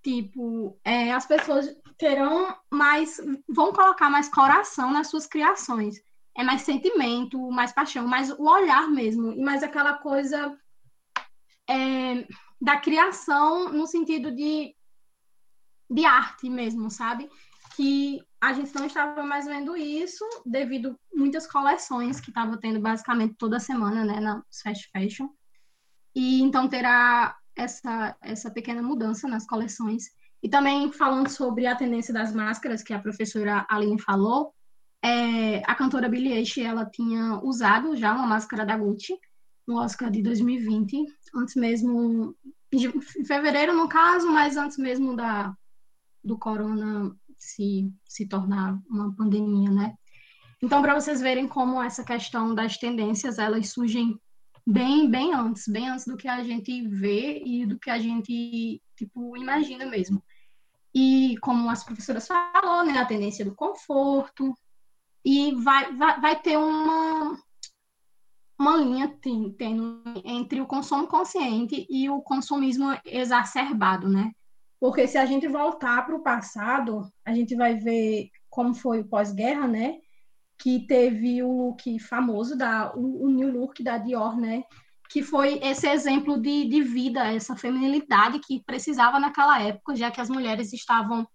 [0.03, 5.97] Tipo, é, as pessoas terão mais, vão colocar mais coração nas suas criações.
[6.37, 10.57] É mais sentimento, mais paixão, mais o olhar mesmo, e mais aquela coisa
[11.69, 12.27] é,
[12.61, 14.75] da criação no sentido de,
[15.91, 17.29] de arte mesmo, sabe?
[17.75, 23.35] Que a gente não estava mais vendo isso devido muitas coleções que estava tendo basicamente
[23.37, 25.29] toda semana, né, na fast fashion.
[26.15, 30.05] E então terá essa essa pequena mudança nas coleções.
[30.41, 34.55] E também falando sobre a tendência das máscaras que a professora Aline falou,
[35.03, 39.19] é, a cantora Billie Eilish, ela tinha usado já uma máscara da Gucci
[39.67, 41.05] no Oscar de 2020,
[41.35, 42.33] antes mesmo
[42.73, 45.53] em fevereiro no caso, mas antes mesmo da
[46.23, 49.95] do corona se se tornar uma pandemia, né?
[50.63, 54.19] Então, para vocês verem como essa questão das tendências, elas surgem
[54.67, 58.83] bem, bem antes, bem antes do que a gente vê e do que a gente,
[58.97, 60.23] tipo, imagina mesmo.
[60.95, 64.55] E como as professoras falou, né, a tendência do conforto,
[65.25, 67.37] e vai, vai, vai ter uma,
[68.59, 69.55] uma linha tem,
[70.25, 74.33] entre o consumo consciente e o consumismo exacerbado, né?
[74.81, 79.09] Porque se a gente voltar para o passado, a gente vai ver como foi o
[79.09, 79.99] pós-guerra, né?
[80.59, 84.65] Que teve o look famoso, da, o, o new look da Dior, né?
[85.09, 90.21] Que foi esse exemplo de, de vida, essa feminilidade que precisava naquela época, já que
[90.21, 91.27] as mulheres estavam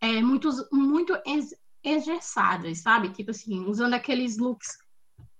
[0.00, 1.14] é, muito, muito
[1.82, 3.10] engessadas, sabe?
[3.10, 4.68] Tipo assim, usando aqueles looks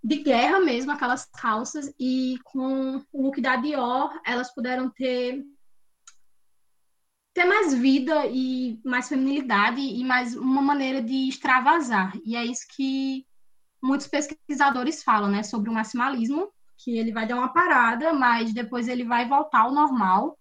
[0.02, 5.42] de guerra mesmo, aquelas calças, e com o look da Dior, elas puderam ter
[7.34, 12.12] ter mais vida e mais feminilidade e mais uma maneira de extravasar.
[12.24, 13.26] E é isso que
[13.82, 18.86] muitos pesquisadores falam, né, sobre o maximalismo, que ele vai dar uma parada, mas depois
[18.86, 20.38] ele vai voltar ao normal,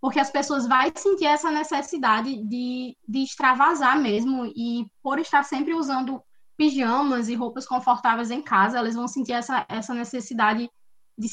[0.00, 5.74] porque as pessoas vão sentir essa necessidade de, de extravasar mesmo, e por estar sempre
[5.74, 6.22] usando
[6.56, 10.70] pijamas e roupas confortáveis em casa, elas vão sentir essa, essa necessidade
[11.16, 11.28] de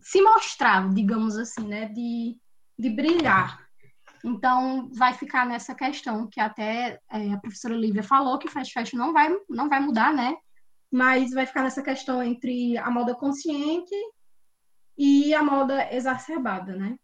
[0.00, 2.36] se mostrar, digamos assim, né, de,
[2.78, 3.65] de brilhar.
[4.26, 8.98] Então, vai ficar nessa questão que até é, a professora Lívia falou, que fast fashion
[8.98, 10.36] não vai, não vai mudar, né?
[10.90, 13.94] Mas vai ficar nessa questão entre a moda consciente
[14.98, 16.98] e a moda exacerbada, né?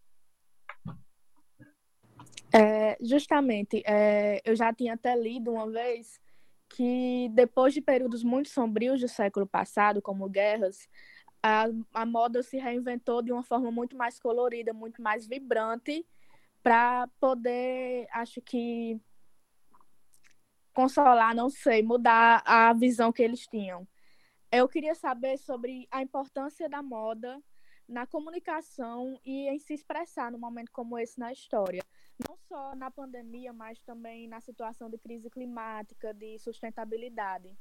[2.52, 6.20] É, justamente, é, eu já tinha até lido uma vez
[6.70, 10.88] que depois de períodos muito sombrios do século passado, como guerras,
[11.40, 16.04] a, a moda se reinventou de uma forma muito mais colorida, muito mais vibrante,
[16.62, 19.01] para poder, acho que
[20.72, 23.87] consolar, não sei, mudar a visão que eles tinham.
[24.51, 27.42] Eu queria saber sobre a importância da moda
[27.88, 31.83] na comunicação e em se expressar num momento como esse na história.
[32.27, 37.57] Não só na pandemia, mas também na situação de crise climática, de sustentabilidade.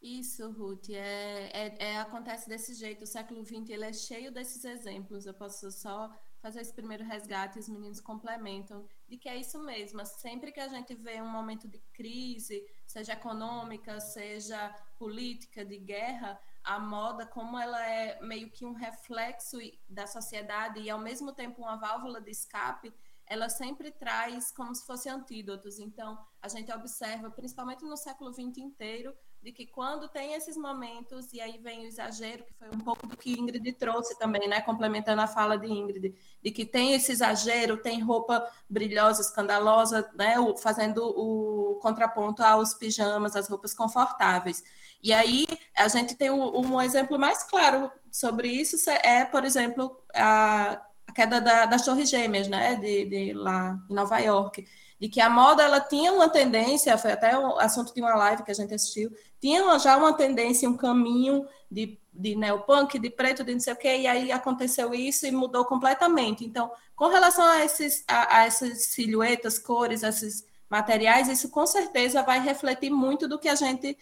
[0.00, 3.02] Isso, Ruth, é, é, é, acontece desse jeito.
[3.04, 5.26] O século XX ele é cheio desses exemplos.
[5.26, 6.10] Eu posso só
[6.42, 10.04] fazer esse primeiro resgate os meninos complementam de que é isso mesmo.
[10.04, 16.38] Sempre que a gente vê um momento de crise, seja econômica, seja política, de guerra,
[16.64, 21.62] a moda, como ela é meio que um reflexo da sociedade e ao mesmo tempo
[21.62, 22.92] uma válvula de escape,
[23.24, 25.78] ela sempre traz como se fossem antídotos.
[25.78, 31.32] Então, a gente observa, principalmente no século XX inteiro, de que quando tem esses momentos,
[31.32, 34.60] e aí vem o exagero, que foi um pouco do que Ingrid trouxe também, né?
[34.60, 40.36] Complementando a fala de Ingrid, de que tem esse exagero, tem roupa brilhosa, escandalosa, né?
[40.62, 44.62] Fazendo o contraponto aos pijamas, às roupas confortáveis.
[45.02, 45.44] E aí
[45.76, 51.12] a gente tem um, um exemplo mais claro sobre isso, é, por exemplo, a, a
[51.12, 52.76] queda da, das Torres Gêmeas, né?
[52.76, 54.64] De, de lá em Nova York
[55.02, 58.44] de que a moda ela tinha uma tendência, foi até o assunto de uma live
[58.44, 59.10] que a gente assistiu,
[59.40, 63.76] tinha já uma tendência, um caminho de, de neopunk, de preto, de não sei o
[63.76, 66.44] quê, e aí aconteceu isso e mudou completamente.
[66.44, 72.22] Então, com relação a, esses, a, a essas silhuetas, cores, esses materiais, isso com certeza
[72.22, 73.98] vai refletir muito do que a gente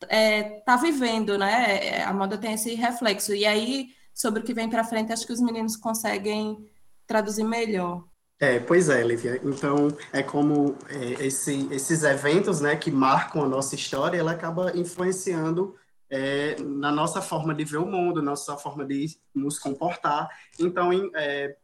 [0.00, 2.04] está é, tá vivendo, né?
[2.04, 3.34] A moda tem esse reflexo.
[3.34, 6.64] E aí, sobre o que vem para frente, acho que os meninos conseguem
[7.08, 8.04] traduzir melhor.
[8.40, 9.40] É, pois é, Lívia.
[9.44, 14.76] Então, é como é, esse, esses eventos né, que marcam a nossa história, ela acaba
[14.76, 15.76] influenciando
[16.10, 20.28] é, na nossa forma de ver o mundo, na nossa forma de nos comportar.
[20.58, 21.56] Então, em, é,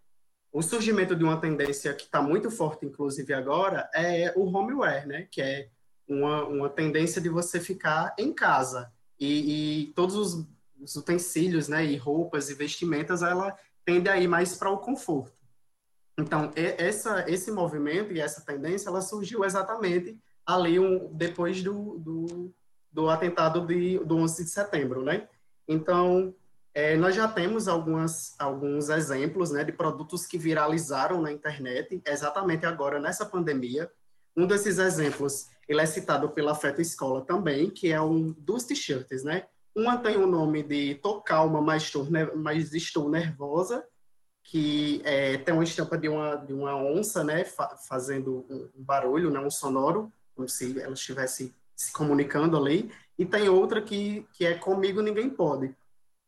[0.52, 5.28] o surgimento de uma tendência que está muito forte, inclusive agora, é o homeware, né?
[5.30, 5.68] Que é
[6.08, 8.92] uma, uma tendência de você ficar em casa.
[9.18, 10.46] E, e todos os,
[10.80, 11.84] os utensílios, né?
[11.84, 15.39] E roupas e vestimentas, ela tende a ir mais para o conforto.
[16.20, 22.54] Então, essa, esse movimento e essa tendência, ela surgiu exatamente ali um, depois do, do,
[22.92, 25.28] do atentado de, do 11 de setembro, né?
[25.66, 26.34] Então,
[26.74, 32.66] é, nós já temos algumas, alguns exemplos né, de produtos que viralizaram na internet, exatamente
[32.66, 33.90] agora, nessa pandemia.
[34.36, 39.24] Um desses exemplos, ele é citado pela Feto Escola também, que é um dos t-shirts,
[39.24, 39.46] né?
[39.74, 42.06] Uma tem o nome de Tô Calma, mas estou,
[42.36, 43.84] mas estou nervosa,
[44.51, 49.30] que é, tem uma estampa de uma, de uma onça, né, fa fazendo um barulho,
[49.30, 54.44] né, um sonoro, como se ela estivesse se comunicando ali, e tem outra que, que
[54.44, 55.72] é Comigo Ninguém Pode.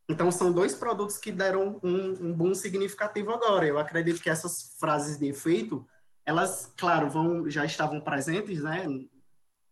[0.09, 3.67] Então, são dois produtos que deram um, um boom significativo agora.
[3.67, 5.85] Eu acredito que essas frases de efeito,
[6.25, 8.87] elas, claro, vão já estavam presentes, né,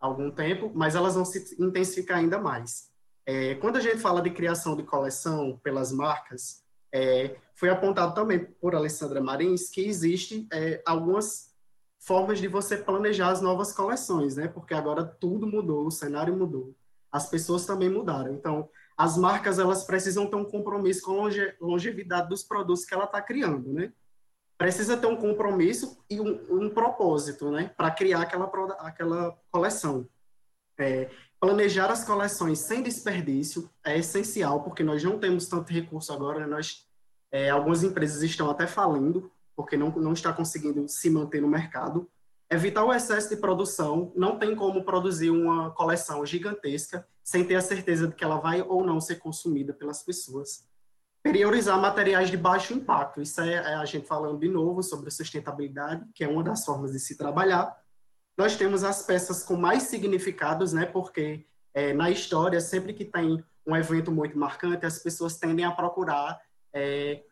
[0.01, 2.91] há algum tempo, mas elas vão se intensificar ainda mais.
[3.25, 6.60] É, quando a gente fala de criação de coleção pelas marcas,
[6.93, 11.51] é, foi apontado também por Alessandra Marins que existe é, algumas
[11.99, 14.49] formas de você planejar as novas coleções, né?
[14.49, 16.75] Porque agora tudo mudou, o cenário mudou,
[17.13, 18.33] as pessoas também mudaram.
[18.33, 22.95] Então, as marcas elas precisam ter um compromisso com a longe, longevidade dos produtos que
[22.95, 23.93] ela está criando, né?
[24.57, 27.71] Precisa ter um compromisso e um, um propósito, né?
[27.77, 28.47] Para criar aquela,
[28.81, 30.07] aquela coleção.
[30.79, 31.11] É,
[31.41, 36.47] planejar as coleções sem desperdício é essencial, porque nós não temos tanto recurso agora, né?
[36.47, 36.87] nós,
[37.33, 42.09] é, algumas empresas estão até falindo, porque não, não está conseguindo se manter no mercado.
[42.51, 47.61] Evitar o excesso de produção, não tem como produzir uma coleção gigantesca sem ter a
[47.61, 50.69] certeza de que ela vai ou não ser consumida pelas pessoas.
[51.23, 56.05] Priorizar materiais de baixo impacto, isso é, é a gente falando de novo sobre sustentabilidade,
[56.15, 57.80] que é uma das formas de se trabalhar,
[58.41, 60.87] nós temos as peças com mais significados, né?
[60.87, 65.71] Porque é, na história, sempre que tem um evento muito marcante, as pessoas tendem a
[65.71, 66.41] procurar
[66.73, 67.23] é,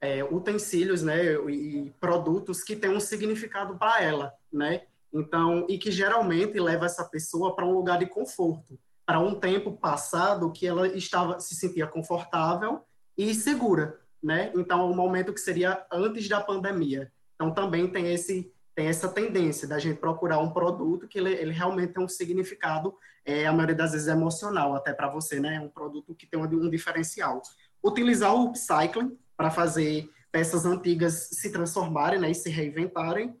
[0.00, 1.34] é, utensílios, né?
[1.48, 4.82] E, e produtos que têm um significado para ela, né?
[5.12, 9.72] Então, e que geralmente leva essa pessoa para um lugar de conforto, para um tempo
[9.72, 12.82] passado que ela estava se sentia confortável
[13.18, 14.52] e segura, né?
[14.54, 17.10] Então, o momento que seria antes da pandemia.
[17.34, 21.52] Então, também tem esse tem essa tendência da gente procurar um produto que ele, ele
[21.52, 22.94] realmente tem um significado,
[23.24, 25.60] é, a maioria das vezes emocional, até para você, né?
[25.60, 27.42] Um produto que tem um, um diferencial.
[27.84, 33.36] Utilizar o upcycling para fazer peças antigas se transformarem né, e se reinventarem,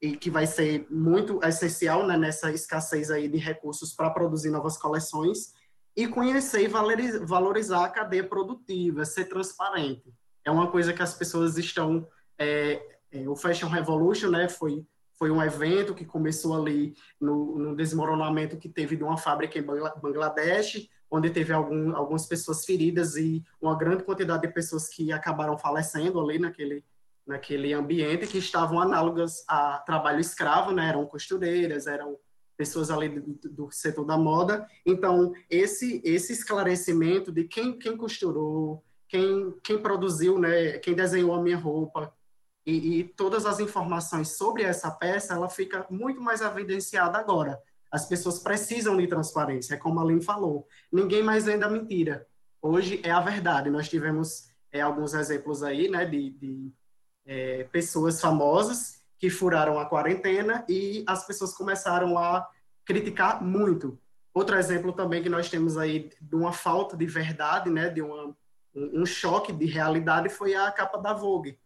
[0.00, 4.76] e que vai ser muito essencial né, nessa escassez aí de recursos para produzir novas
[4.76, 5.54] coleções,
[5.96, 6.68] e conhecer e
[7.24, 10.12] valorizar a cadeia produtiva, ser transparente.
[10.44, 12.06] É uma coisa que as pessoas estão
[12.38, 14.84] é, é, o Fashion Revolution, né, foi,
[15.14, 19.62] foi um evento que começou ali no, no desmoronamento que teve de uma fábrica em
[19.62, 25.56] Bangladesh, onde teve algum, algumas pessoas feridas e uma grande quantidade de pessoas que acabaram
[25.56, 26.84] falecendo ali naquele,
[27.26, 32.18] naquele ambiente, que estavam análogas a trabalho escravo, né, eram costureiras, eram
[32.56, 34.66] pessoas ali do, do, setor da moda.
[34.84, 41.42] Então, esse, esse esclarecimento de quem, quem costurou, quem, quem produziu, né, quem desenhou a
[41.42, 42.12] minha roupa,
[42.66, 47.62] e, e, todas as informações sobre essa peça, ela fica muito mais evidenciada agora.
[47.92, 50.66] As pessoas precisam de transparência, é como a Aline falou.
[50.90, 52.26] Ninguém mais vende a mentira.
[52.60, 53.70] Hoje é a verdade.
[53.70, 56.72] Nós tivemos é, alguns exemplos aí, né, de, de
[57.24, 62.48] é, pessoas famosas que furaram a quarentena e as pessoas começaram a
[62.84, 63.96] criticar muito.
[64.34, 68.36] Outro exemplo também que nós temos aí de uma falta de verdade, né, de uma,
[68.74, 71.56] um, um choque de realidade foi a capa da Vogue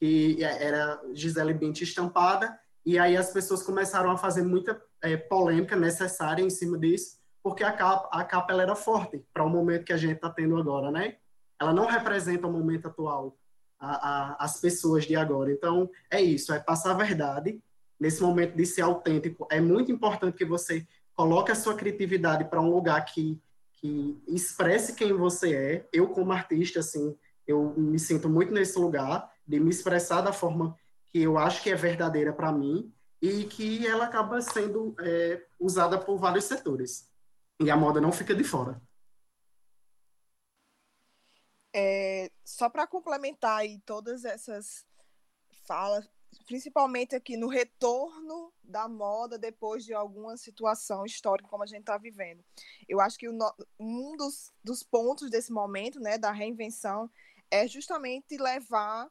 [0.00, 5.76] que era Gisele Bündchen estampada, e aí as pessoas começaram a fazer muita é, polêmica
[5.76, 9.84] necessária em cima disso, porque a capa, a capa ela era forte para o momento
[9.84, 11.16] que a gente está tendo agora, né?
[11.60, 13.36] Ela não representa o momento atual,
[13.78, 15.52] a, a, as pessoas de agora.
[15.52, 17.62] Então, é isso, é passar a verdade.
[17.98, 22.62] Nesse momento de ser autêntico, é muito importante que você coloque a sua criatividade para
[22.62, 23.38] um lugar que,
[23.74, 25.88] que expresse quem você é.
[25.92, 27.14] Eu, como artista, assim,
[27.46, 30.78] eu me sinto muito nesse lugar de me expressar da forma
[31.12, 35.98] que eu acho que é verdadeira para mim e que ela acaba sendo é, usada
[35.98, 37.10] por vários setores.
[37.60, 38.80] E a moda não fica de fora.
[41.74, 44.86] É, só para complementar aí todas essas
[45.66, 46.08] falas,
[46.46, 51.98] principalmente aqui no retorno da moda depois de alguma situação histórica como a gente está
[51.98, 52.44] vivendo.
[52.88, 53.36] Eu acho que o,
[53.78, 57.10] um dos, dos pontos desse momento, né, da reinvenção,
[57.50, 59.10] é justamente levar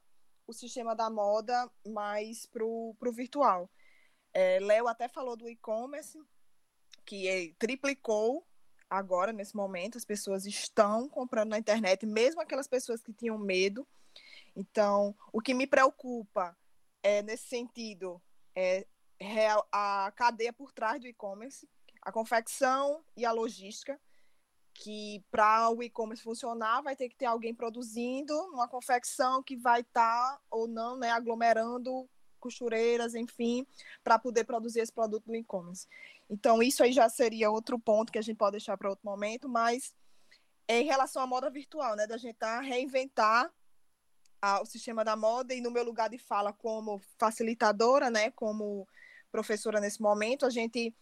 [0.49, 3.69] o sistema da moda mais para o virtual.
[4.33, 6.19] É, Léo até falou do e-commerce,
[7.05, 8.43] que é, triplicou
[8.89, 13.87] agora, nesse momento, as pessoas estão comprando na internet, mesmo aquelas pessoas que tinham medo.
[14.55, 16.57] Então, o que me preocupa
[17.03, 18.19] é, nesse sentido
[18.55, 18.87] é,
[19.71, 21.69] a cadeia por trás do e-commerce,
[22.01, 24.01] a confecção e a logística,
[24.79, 29.81] que para o e-commerce funcionar vai ter que ter alguém produzindo uma confecção que vai
[29.81, 32.09] estar tá, ou não, né, aglomerando
[32.39, 33.67] costureiras, enfim,
[34.01, 35.85] para poder produzir esse produto do e-commerce.
[36.29, 39.49] Então, isso aí já seria outro ponto que a gente pode deixar para outro momento,
[39.49, 39.93] mas
[40.65, 43.51] em relação à moda virtual, né, da gente tá, reinventar
[44.41, 48.87] a, o sistema da moda e no meu lugar de fala como facilitadora, né, como
[49.29, 50.95] professora nesse momento, a gente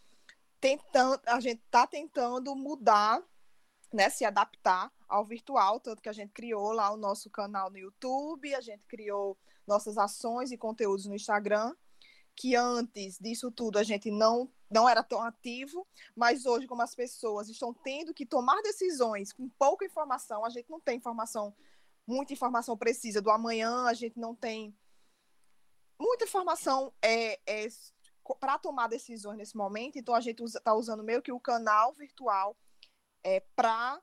[0.60, 3.24] tentando, a gente está tentando mudar
[3.94, 7.78] né, se adaptar ao virtual, tanto que a gente criou lá o nosso canal no
[7.78, 11.74] YouTube, a gente criou nossas ações e conteúdos no Instagram,
[12.36, 16.94] que antes disso tudo a gente não não era tão ativo, mas hoje como as
[16.94, 21.56] pessoas estão tendo que tomar decisões com pouca informação, a gente não tem informação,
[22.06, 24.78] muita informação precisa do amanhã, a gente não tem
[25.98, 27.68] muita informação é, é
[28.42, 32.58] para tomar decisões nesse momento, então a gente está usando meio que o canal virtual
[33.28, 34.02] é, para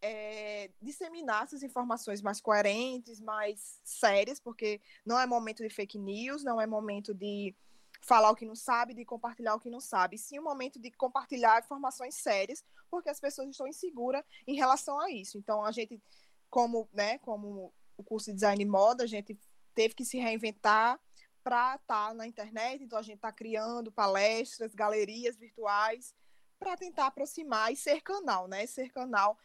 [0.00, 6.42] é, disseminar essas informações mais coerentes, mais sérias, porque não é momento de fake news,
[6.42, 7.54] não é momento de
[8.00, 10.90] falar o que não sabe, de compartilhar o que não sabe, sim um momento de
[10.90, 15.36] compartilhar informações sérias, porque as pessoas estão inseguras em relação a isso.
[15.36, 16.02] Então a gente,
[16.48, 19.38] como, né, como o curso de design e moda, a gente
[19.74, 20.98] teve que se reinventar
[21.44, 26.14] para estar tá na internet, então a gente está criando palestras, galerias virtuais
[26.62, 28.64] para tentar aproximar e ser canal, né?
[28.66, 29.36] Ser canal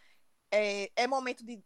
[0.52, 1.62] é, é momento de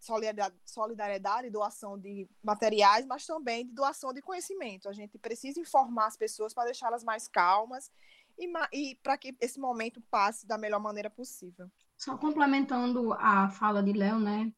[0.66, 4.90] solidariedade, doação de materiais, mas também de doação de conhecimento.
[4.90, 7.92] A gente precisa informar as pessoas para deixá-las mais calmas
[8.38, 11.70] e, e para que esse momento passe da melhor maneira possível.
[11.98, 14.52] Só complementando a fala de Léo, né?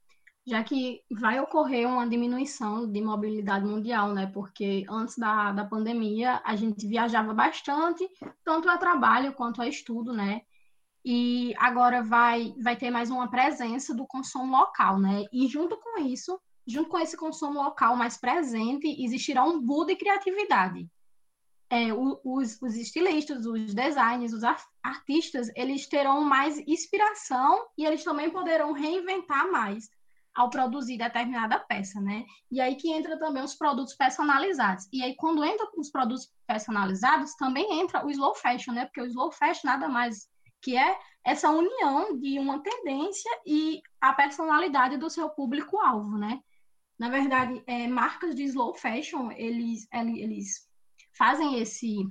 [0.45, 4.27] Já que vai ocorrer uma diminuição de mobilidade mundial, né?
[4.27, 8.09] Porque antes da, da pandemia a gente viajava bastante,
[8.43, 10.43] tanto a trabalho quanto a estudo, né?
[11.05, 15.25] E agora vai, vai ter mais uma presença do consumo local, né?
[15.33, 19.95] E junto com isso, junto com esse consumo local mais presente, existirá um boom de
[19.97, 20.87] criatividade.
[21.69, 24.43] É, os, os estilistas, os designers, os
[24.81, 29.89] artistas, eles terão mais inspiração e eles também poderão reinventar mais
[30.35, 32.25] ao produzir determinada peça, né?
[32.51, 34.87] E aí que entra também os produtos personalizados.
[34.91, 38.85] E aí quando entra os produtos personalizados, também entra o slow fashion, né?
[38.85, 40.27] Porque o slow fashion nada mais
[40.63, 46.41] que é essa união de uma tendência e a personalidade do seu público-alvo, né?
[46.97, 50.67] Na verdade, é, marcas de slow fashion, eles, eles
[51.17, 52.07] fazem esse,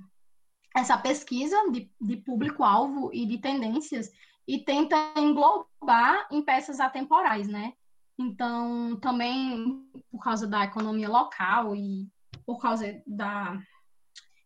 [0.76, 4.11] essa pesquisa de, de público-alvo e de tendências
[4.46, 7.72] e tentam englobar em peças atemporais, né?
[8.18, 12.07] Então, também por causa da economia local e
[12.44, 13.59] por causa da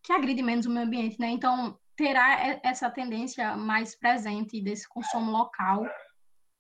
[0.03, 1.31] que agride menos o meio ambiente, né?
[1.31, 5.87] Então, terá essa tendência mais presente desse consumo local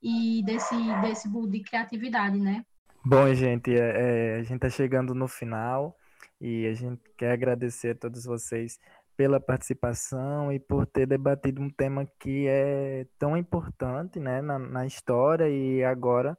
[0.03, 2.65] e desse, desse boom de criatividade, né?
[3.05, 5.97] Bom, gente, é, é, a gente está chegando no final
[6.41, 8.79] e a gente quer agradecer a todos vocês
[9.17, 14.87] pela participação e por ter debatido um tema que é tão importante né, na, na
[14.87, 16.37] história e agora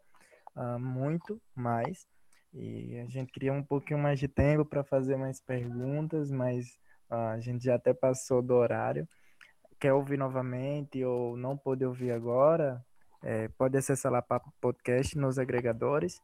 [0.56, 2.06] uh, muito mais.
[2.54, 6.78] E a gente queria um pouquinho mais de tempo para fazer mais perguntas, mas
[7.10, 9.08] a gente já até passou do horário.
[9.80, 12.84] Quer ouvir novamente ou não pode ouvir agora?
[13.24, 16.22] É, pode acessar lá para o podcast nos agregadores.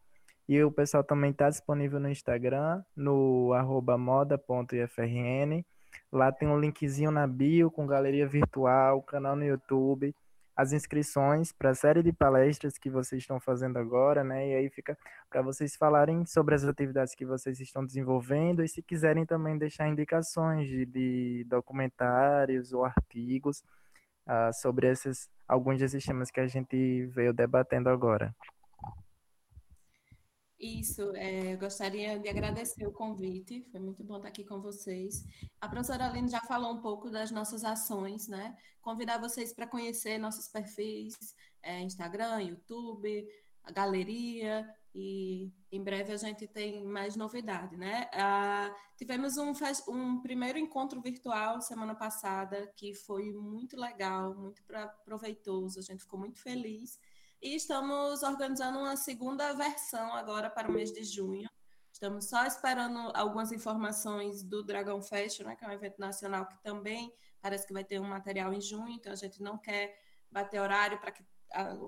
[0.47, 5.65] E o pessoal também está disponível no Instagram, no arroba moda.ifrn.
[6.11, 10.13] Lá tem um linkzinho na bio com galeria virtual, canal no YouTube
[10.55, 14.49] as inscrições para a série de palestras que vocês estão fazendo agora, né?
[14.49, 14.97] E aí fica
[15.29, 19.87] para vocês falarem sobre as atividades que vocês estão desenvolvendo e se quiserem também deixar
[19.87, 23.63] indicações de, de documentários ou artigos
[24.27, 28.33] uh, sobre esses alguns desses temas que a gente veio debatendo agora.
[30.63, 35.21] Isso, é, gostaria de agradecer o convite, foi muito bom estar aqui com vocês.
[35.59, 38.55] A professora Aline já falou um pouco das nossas ações, né?
[38.81, 43.27] Convidar vocês para conhecer nossos perfis, é, Instagram, YouTube,
[43.61, 48.09] a galeria, e em breve a gente tem mais novidade, né?
[48.13, 49.51] Ah, tivemos um,
[49.89, 54.63] um primeiro encontro virtual semana passada que foi muito legal, muito
[55.03, 56.97] proveitoso, a gente ficou muito feliz.
[57.43, 61.49] E estamos organizando uma segunda versão agora para o mês de junho.
[61.91, 66.57] Estamos só esperando algumas informações do Dragão Fest, né, que é um evento nacional que
[66.63, 69.93] também parece que vai ter um material em junho, então a gente não quer
[70.31, 71.21] bater horário para que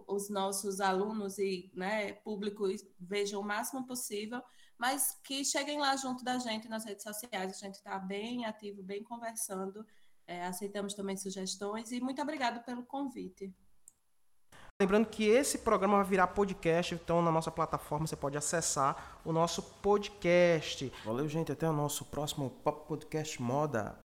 [0.08, 2.66] os nossos alunos e né, público
[3.00, 4.44] vejam o máximo possível,
[4.78, 7.64] mas que cheguem lá junto da gente nas redes sociais.
[7.64, 9.88] A gente está bem ativo, bem conversando,
[10.28, 13.56] é, aceitamos também sugestões e muito obrigado pelo convite.
[14.82, 19.32] Lembrando que esse programa vai virar podcast, então na nossa plataforma você pode acessar o
[19.32, 20.92] nosso podcast.
[21.06, 21.50] Valeu, gente.
[21.50, 24.05] Até o nosso próximo Pop Podcast Moda.